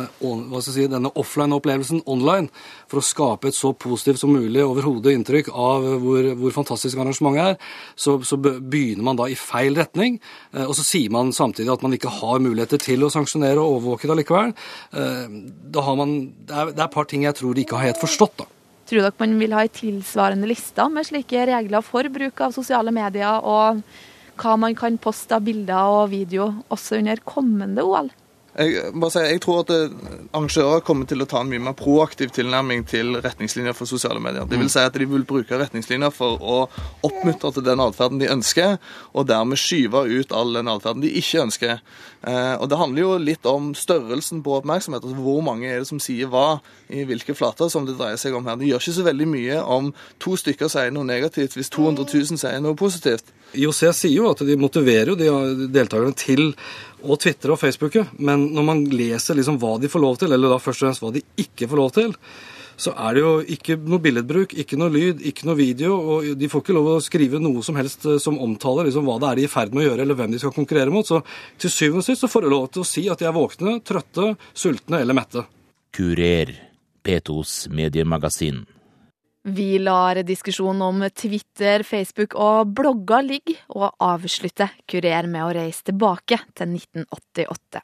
si, 0.63 0.85
denne 0.87 1.11
offline-opplevelsen 1.19 2.05
online, 2.07 2.47
for 2.87 3.01
å 3.01 3.03
skape 3.03 3.51
et 3.51 3.57
så 3.57 3.73
positivt 3.75 4.21
som 4.21 4.31
mulig 4.31 4.63
overhodet 4.63 5.15
inntrykk 5.17 5.51
av 5.51 5.89
hvor, 6.05 6.29
hvor 6.39 6.55
fantastisk 6.55 7.01
arrangementet 7.03 7.53
er, 7.53 7.75
så, 7.99 8.15
så 8.23 8.39
begynner 8.39 9.03
man 9.09 9.19
da 9.19 9.27
i 9.27 9.37
feil 9.39 9.75
retning. 9.79 10.19
eh, 10.53 10.63
Og 10.63 10.75
så 10.79 10.87
sier 10.87 11.11
man 11.13 11.35
samtidig 11.35 11.73
at 11.75 11.83
man 11.83 11.97
ikke 11.99 12.15
har 12.21 12.43
muligheter 12.43 12.79
til 12.81 13.03
å 13.03 13.11
sanksjonere 13.13 13.59
og 13.59 13.79
overvåke 13.81 14.07
det 14.07 14.17
allikevel. 14.17 14.55
Eh, 14.95 15.39
Da 15.73 15.81
har 15.83 15.95
man, 15.99 16.17
det 16.47 16.53
er, 16.55 16.71
det 16.71 16.79
er 16.79 16.87
et 16.87 16.95
par 16.95 17.09
ting 17.09 17.27
jeg 17.27 17.35
tror 17.39 17.55
de 17.55 17.67
ikke 17.67 17.79
har 17.79 17.91
helt 17.91 18.03
forstått. 18.03 18.39
da. 18.39 18.49
Tror 18.93 19.07
dere 19.07 19.17
man 19.23 19.39
vil 19.41 19.53
ha 19.57 19.61
ei 19.65 19.69
tilsvarende 19.73 20.45
liste 20.45 20.83
med 20.93 21.07
slike 21.07 21.47
regler 21.49 21.81
for 21.81 22.05
bruk 22.13 22.43
av 22.45 22.51
sosiale 22.53 22.91
medier, 22.93 23.41
og 23.41 23.79
hva 24.37 24.51
man 24.61 24.75
kan 24.77 24.99
poste 25.01 25.33
av 25.33 25.47
bilder 25.47 25.95
og 25.95 26.11
video 26.11 26.51
også 26.69 26.99
under 26.99 27.23
kommende 27.25 27.81
OL? 27.81 28.11
Jeg, 28.53 28.91
sier, 29.09 29.23
jeg 29.31 29.39
tror 29.41 29.63
at 29.63 29.71
eh, 29.73 29.93
arrangører 30.29 30.83
kommer 30.85 31.07
til 31.09 31.23
å 31.23 31.25
ta 31.29 31.39
en 31.41 31.49
mye 31.49 31.61
mer 31.63 31.73
proaktiv 31.77 32.29
tilnærming 32.35 32.83
til 32.85 33.15
retningslinjer 33.17 33.73
for 33.73 33.89
sosiale 33.89 34.21
medier. 34.21 34.45
Det 34.45 34.59
vil 34.61 34.69
si 34.69 34.83
at 34.83 34.93
de 34.93 35.07
vil 35.09 35.25
bruke 35.25 35.57
retningslinjer 35.57 36.13
for 36.13 36.37
å 36.37 36.59
oppmuntre 37.01 37.49
til 37.55 37.65
den 37.65 37.81
atferden 37.81 38.21
de 38.21 38.29
ønsker, 38.29 38.77
og 39.17 39.25
dermed 39.31 39.57
skyve 39.57 40.05
ut 40.05 40.35
all 40.37 40.53
den 40.53 40.69
atferden 40.69 41.01
de 41.01 41.09
ikke 41.17 41.41
ønsker. 41.47 41.81
Eh, 42.21 42.53
og 42.59 42.69
Det 42.69 42.77
handler 42.77 43.01
jo 43.01 43.17
litt 43.17 43.49
om 43.49 43.73
størrelsen 43.73 44.45
på 44.45 44.59
oppmerksomhet. 44.59 45.01
altså 45.01 45.17
Hvor 45.17 45.41
mange 45.41 45.71
er 45.71 45.81
det 45.81 45.89
som 45.89 46.03
sier 46.03 46.29
hva 46.29 46.59
i 46.93 47.07
hvilke 47.09 47.33
flater 47.33 47.73
som 47.73 47.87
det 47.89 47.97
dreier 47.97 48.21
seg 48.21 48.37
om 48.37 48.45
her. 48.45 48.59
Det 48.61 48.69
gjør 48.69 48.85
ikke 48.85 48.97
så 48.99 49.09
veldig 49.09 49.31
mye 49.33 49.61
om 49.65 49.93
to 50.21 50.37
stykker 50.37 50.69
sier 50.69 50.93
noe 50.93 51.09
negativt 51.09 51.57
hvis 51.57 51.73
200 51.73 52.05
000 52.05 52.37
sier 52.37 52.61
noe 52.61 52.77
positivt. 52.77 53.32
IOC 53.53 53.81
sier 53.93 54.15
jo 54.17 54.31
at 54.31 54.41
de 54.47 54.57
motiverer 54.59 55.13
jo 55.13 55.17
de 55.19 55.67
deltakerne 55.73 56.15
til 56.17 56.51
å 57.03 57.17
tvitre 57.19 57.53
og 57.53 57.59
facebooke, 57.61 58.05
men 58.23 58.47
når 58.55 58.65
man 58.67 58.83
leser 58.89 59.37
liksom 59.37 59.59
hva 59.61 59.75
de 59.81 59.91
får 59.91 60.03
lov 60.03 60.17
til, 60.21 60.33
eller 60.33 60.53
da 60.53 60.59
først 60.61 60.83
og 60.83 60.87
fremst 60.87 61.03
hva 61.03 61.13
de 61.15 61.23
ikke 61.43 61.69
får 61.69 61.81
lov 61.81 61.93
til, 61.97 62.15
så 62.79 62.93
er 62.97 63.15
det 63.15 63.21
jo 63.21 63.33
ikke 63.55 63.77
noe 63.85 64.01
billedbruk, 64.01 64.55
ikke 64.57 64.77
noe 64.81 64.91
lyd, 64.93 65.21
ikke 65.29 65.45
noe 65.47 65.57
video, 65.59 65.93
og 65.93 66.31
de 66.39 66.49
får 66.49 66.63
ikke 66.63 66.75
lov 66.75 66.89
å 66.95 67.01
skrive 67.05 67.41
noe 67.41 67.61
som 67.65 67.77
helst 67.77 68.07
eh, 68.09 68.19
som 68.21 68.39
omtaler 68.41 68.89
liksom 68.89 69.05
hva 69.07 69.19
det 69.21 69.29
er 69.29 69.41
de 69.41 69.45
er 69.45 69.51
i 69.51 69.53
ferd 69.53 69.75
med 69.75 69.83
å 69.83 69.87
gjøre, 69.91 70.05
eller 70.05 70.19
hvem 70.19 70.33
de 70.33 70.41
skal 70.41 70.55
konkurrere 70.55 70.93
mot. 70.93 71.07
Så 71.07 71.21
til 71.61 71.73
syvende 71.73 72.03
og 72.03 72.07
sist 72.07 72.25
så 72.25 72.31
får 72.31 72.47
de 72.47 72.53
lov 72.55 72.69
til 72.73 72.83
å 72.83 72.87
si 72.87 73.05
at 73.13 73.21
de 73.21 73.29
er 73.29 73.35
våkne, 73.35 73.77
trøtte, 73.85 74.33
sultne 74.57 75.03
eller 75.03 75.17
mette. 75.17 75.45
Kurer, 75.93 76.55
P2s 77.05 77.67
mediemagasin. 77.69 78.63
Vi 79.43 79.79
lar 79.79 80.21
diskusjonen 80.23 80.81
om 80.81 81.01
Twitter, 81.11 81.83
Facebook 81.83 82.31
og 82.39 82.69
blogger 82.77 83.25
ligge, 83.27 83.57
og 83.75 83.91
avslutter 83.99 84.71
Kurer 84.87 85.27
med 85.27 85.43
å 85.43 85.49
reise 85.57 85.89
tilbake 85.89 86.37
til 86.55 86.77
1988. 86.77 87.81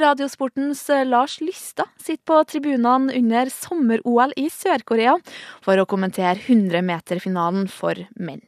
Radiosportens 0.00 0.80
Lars 1.04 1.40
Lystad 1.44 1.92
sitter 2.00 2.24
på 2.24 2.40
tribunene 2.48 3.12
under 3.18 3.52
sommer-OL 3.52 4.32
i 4.40 4.46
Sør-Korea 4.48 5.18
for 5.60 5.76
å 5.76 5.88
kommentere 5.90 6.40
100-meterfinalen 6.40 7.68
for 7.68 8.06
menn. 8.16 8.40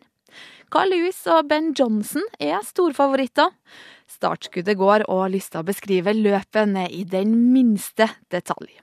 Carl 0.70 0.92
Lewis 0.92 1.18
og 1.26 1.48
Ben 1.50 1.72
Johnson 1.74 2.22
er 2.38 2.60
storfavoritter. 2.62 3.50
Startskuddet 4.10 4.76
går, 4.78 5.02
og 5.10 5.32
Lystad 5.32 5.66
beskriver 5.66 6.14
løpet 6.14 6.70
ned 6.70 6.94
i 6.94 7.02
den 7.10 7.32
minste 7.50 8.06
detalj. 8.30 8.76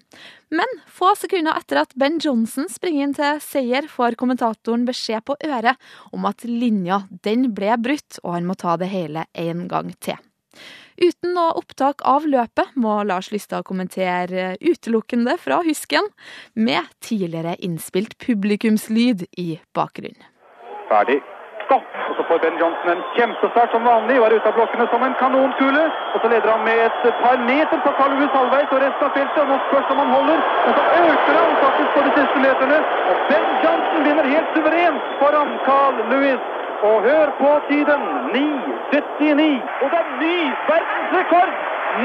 Men 0.52 0.67
få 0.91 1.13
sekunder 1.19 1.56
etter 1.56 1.82
at 1.86 1.95
Ben 2.00 2.19
Johnson 2.23 2.67
springer 2.71 3.08
inn 3.08 3.15
til 3.15 3.39
seier, 3.43 3.88
får 3.88 4.17
kommentatoren 4.19 4.84
beskjed 4.88 5.23
på 5.28 5.38
øret 5.47 5.80
om 6.12 6.28
at 6.28 6.43
linja 6.47 7.06
den 7.23 7.54
ble 7.56 7.80
brutt, 7.80 8.19
og 8.23 8.36
han 8.36 8.50
må 8.50 8.58
ta 8.60 8.76
det 8.80 8.91
hele 8.91 9.23
en 9.32 9.67
gang 9.71 9.93
til. 10.04 10.19
Uten 10.97 11.36
noe 11.38 11.56
opptak 11.60 12.04
av 12.10 12.28
løpet 12.28 12.76
må 12.76 12.97
Lars 13.08 13.30
Lystad 13.32 13.63
kommentere 13.67 14.58
utelukkende 14.60 15.38
fra 15.39 15.62
husken, 15.63 16.12
med 16.52 16.84
tidligere 17.00 17.56
innspilt 17.63 18.17
publikumslyd 18.28 19.28
i 19.39 19.50
bakgrunnen. 19.78 20.34
Ferdig. 20.91 21.21
Stopp! 21.67 21.88
Og 22.10 22.13
så 22.17 22.23
får 22.27 22.38
Ben 22.43 22.60
Johnson 22.62 22.89
en 22.93 23.03
kjempestart 23.17 23.73
som 23.75 23.88
vanlig. 23.91 24.15
Var 24.23 24.36
ute 24.36 24.49
av 24.49 24.56
blokkene 24.58 24.86
som 24.91 25.01
en 25.03 25.15
kanonkule. 25.21 25.84
Og 26.13 26.17
så 26.23 26.27
leder 26.32 26.49
han 26.53 26.63
med 26.67 26.80
et 26.86 27.17
par 27.23 27.38
meter 27.49 27.82
på 27.86 27.91
Carl 27.97 28.13
Lewis 28.15 28.36
halvveis 28.39 28.71
og 28.75 28.84
resten 28.84 29.08
av 29.08 29.12
feltet. 29.17 29.41
Og 29.43 29.49
nå 29.51 29.58
spørs 29.65 29.91
om 29.93 29.99
han 30.03 30.13
holder. 30.15 30.39
Men 30.63 30.77
så 30.77 30.84
øker 31.01 31.34
han 31.39 31.58
faktisk 31.63 31.89
på 31.95 32.06
de 32.06 32.13
siste 32.19 32.43
meterne. 32.45 32.77
Og 33.10 33.15
Ben 33.32 33.49
Johnson 33.65 34.08
vinner 34.08 34.32
helt 34.36 34.56
suverent 34.56 35.12
foran 35.19 35.51
Carl 35.67 35.99
Lewis. 36.13 36.41
Og 36.88 36.95
hør 37.10 37.27
på 37.41 37.51
tiden. 37.69 38.01
9.79. 38.38 39.51
Og 39.82 39.88
det 39.91 40.01
er 40.03 40.10
ny 40.23 40.38
verdensrekord! 40.71 41.51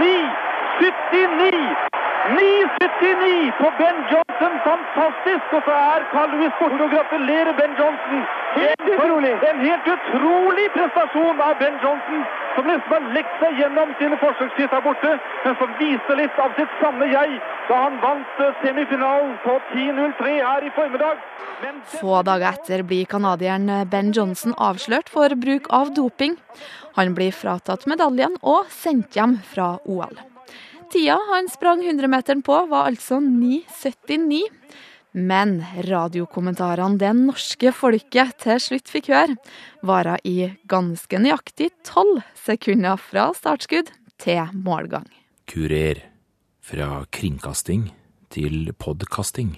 9.79! 0.03 1.93
9.79 2.35 3.53
på 3.61 3.69
Ben 3.81 3.99
Johnson. 4.11 4.53
Fantastisk! 4.71 5.45
Og 5.57 5.63
så 5.67 5.75
er 5.95 6.01
Carl 6.13 6.31
Lewis 6.35 6.55
borte. 6.59 6.83
Og 6.87 6.91
gratulerer, 6.97 7.53
Ben 7.61 7.73
Johnson. 7.81 8.21
Helt 8.61 8.82
utrolig. 8.97 9.33
En 9.49 9.61
helt 9.65 9.89
utrolig 9.95 10.67
prestasjon 10.77 11.41
av 11.41 11.59
Ben 11.61 11.77
Johnson, 11.83 12.25
som 12.55 12.69
liksom 12.71 12.95
har 12.97 13.09
lekt 13.17 13.39
seg 13.43 13.61
gjennom 13.61 13.95
sine 14.01 14.19
forsøkstid 14.23 14.75
her 14.75 14.85
borte, 14.87 15.13
men 15.45 15.57
som 15.61 15.77
viste 15.81 16.19
litt 16.19 16.43
av 16.45 16.57
sitt 16.59 16.75
sanne 16.81 17.09
jeg 17.13 17.39
da 17.69 17.81
han 17.85 18.01
vant 18.03 18.43
eh, 18.45 18.59
semifinalen 18.65 19.37
på 19.45 19.57
10.03 19.73 20.35
her 20.41 20.67
i 20.67 20.75
formiddag. 20.77 21.23
Få 21.95 22.21
dager 22.27 22.51
etter 22.53 22.83
blir 22.87 23.09
canadieren 23.11 23.71
Ben 23.91 24.13
Johnson 24.17 24.57
avslørt 24.59 25.13
for 25.13 25.35
bruk 25.39 25.71
av 25.71 25.95
doping. 25.97 26.37
Han 26.99 27.15
blir 27.17 27.33
fratatt 27.33 27.87
medaljen 27.91 28.37
og 28.43 28.69
sendt 28.73 29.17
hjem 29.17 29.39
fra 29.53 29.75
OL. 29.89 30.19
Tida 30.93 31.17
han 31.31 31.47
sprang 31.49 31.81
100-meteren 31.81 32.43
på, 32.45 32.57
var 32.69 32.91
altså 32.91 33.17
9,79. 33.25 34.43
Men 35.13 35.59
radiokommentarene 35.85 36.97
det 37.01 37.11
norske 37.19 37.73
folket 37.77 38.39
til 38.41 38.61
slutt 38.65 38.89
fikk 38.89 39.11
høre, 39.13 39.37
varer 39.85 40.23
i 40.25 40.53
ganske 40.71 41.21
nøyaktig 41.21 41.69
tolv 41.85 42.23
sekunder 42.45 42.97
fra 43.01 43.29
startskudd 43.37 43.93
til 44.23 44.55
målgang. 44.57 45.09
Kurer. 45.51 46.09
Fra 46.63 47.03
kringkasting 47.11 47.89
til 48.31 48.71
podkasting. 48.79 49.57